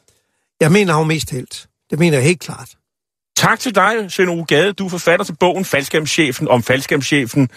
[0.61, 1.66] Jeg mener, han var mest held.
[1.90, 2.70] Det mener jeg helt klart.
[3.39, 4.72] Tak til dig, Søren Ove Gade.
[4.72, 7.49] Du er forfatter til bogen Falskamchefen om falskamchefen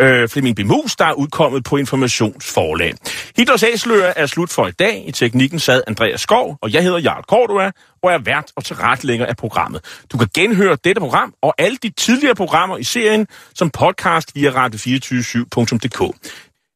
[0.00, 2.94] øh, Flemming Bimus, der er udkommet på Informationsforlag.
[3.36, 5.04] Hitlers Æsløer er slut for i dag.
[5.06, 7.70] I teknikken sad Andreas Skov, og jeg hedder Jarl Cordua,
[8.02, 10.04] og er vært og tilrettelægger af programmet.
[10.12, 14.50] Du kan genhøre dette program og alle de tidligere programmer i serien som podcast via
[14.50, 16.16] radio247.dk.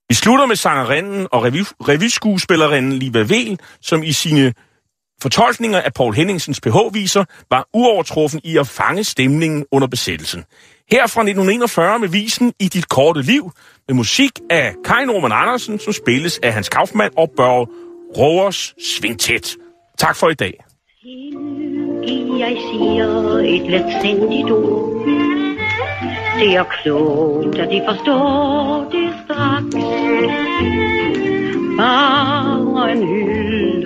[0.08, 4.52] Vi slutter med sangerinden og revy- revyskuespillerinden Liva Vel, som i sine
[5.24, 10.44] Fortolkninger af Paul Henningsens pH-viser var uovertruffen i at fange stemningen under besættelsen.
[10.90, 13.52] Her fra 1941 med visen I dit korte liv,
[13.88, 17.66] med musik af Kai Norman Andersen, som spilles af Hans Kaufmann og Børge
[18.16, 19.56] Rovers Svingtæt.
[19.98, 20.64] Tak for i dag.
[22.38, 25.06] Jeg siger et letsindigt ord.
[26.38, 29.74] Det er klogt, at de forstår det straks.
[31.76, 33.33] Bare en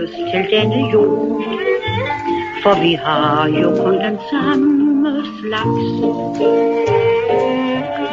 [0.09, 1.43] os til denne jord.
[2.63, 5.89] For vi har jo kun den samme slags.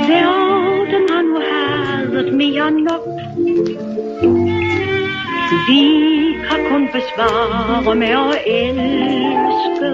[0.10, 3.06] Verden har nu hadet mere nok.
[5.68, 5.84] Vi
[6.50, 9.92] kan kun besvare med at elske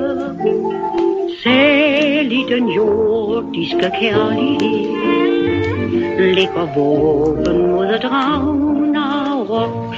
[1.43, 4.91] Selv i den jordiske kærlighed.
[6.36, 8.62] Ligger våben mod drag
[9.49, 9.95] rock.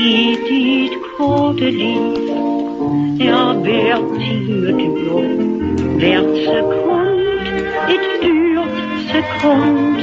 [0.00, 2.14] I dit korte liv.
[3.20, 5.18] Er hver time dyr
[6.00, 7.20] Hvert sekund
[7.94, 8.78] et dyrt
[9.10, 10.00] sekund.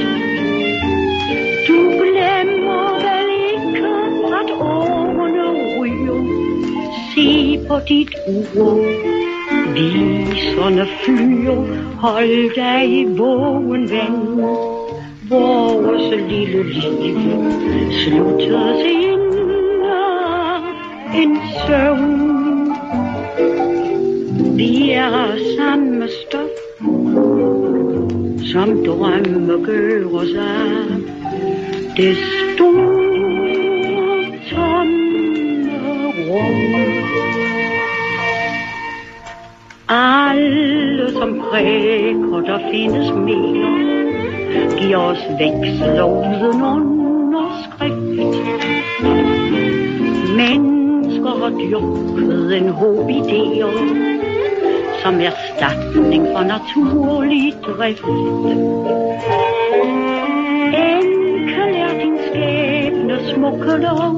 [1.68, 3.90] Du glemmer vel ikke
[4.40, 5.46] at årene
[5.80, 6.22] ryger.
[7.14, 8.78] Se på dit ur.
[9.74, 11.54] Viserne flyr.
[12.00, 14.16] Hold dig vågen ven.
[15.30, 17.18] Vores lille liv
[17.90, 19.27] sluttes ind
[21.18, 22.72] en søvn.
[24.56, 26.56] Vi er samme stof,
[28.52, 30.88] som drømme gør os af.
[31.96, 32.98] Det store
[34.50, 35.70] tomme
[36.30, 36.58] rum.
[39.88, 43.78] Alle som prækker, der findes mere.
[44.80, 46.97] giver os veksel og
[51.58, 53.72] Mennesker har en håb idéer,
[55.02, 58.04] som erstatning for naturlig drift.
[60.88, 64.14] Enkel er din skæbne smukke lov,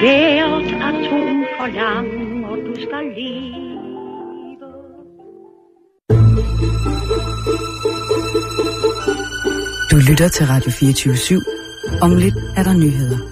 [0.00, 3.62] Hvert atom forlanger, du skal leve.
[9.90, 12.02] Du lytter til Radio 24 /7.
[12.02, 13.31] Om lidt er der nyheder.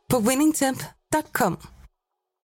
[0.11, 1.57] på winningtemp.com.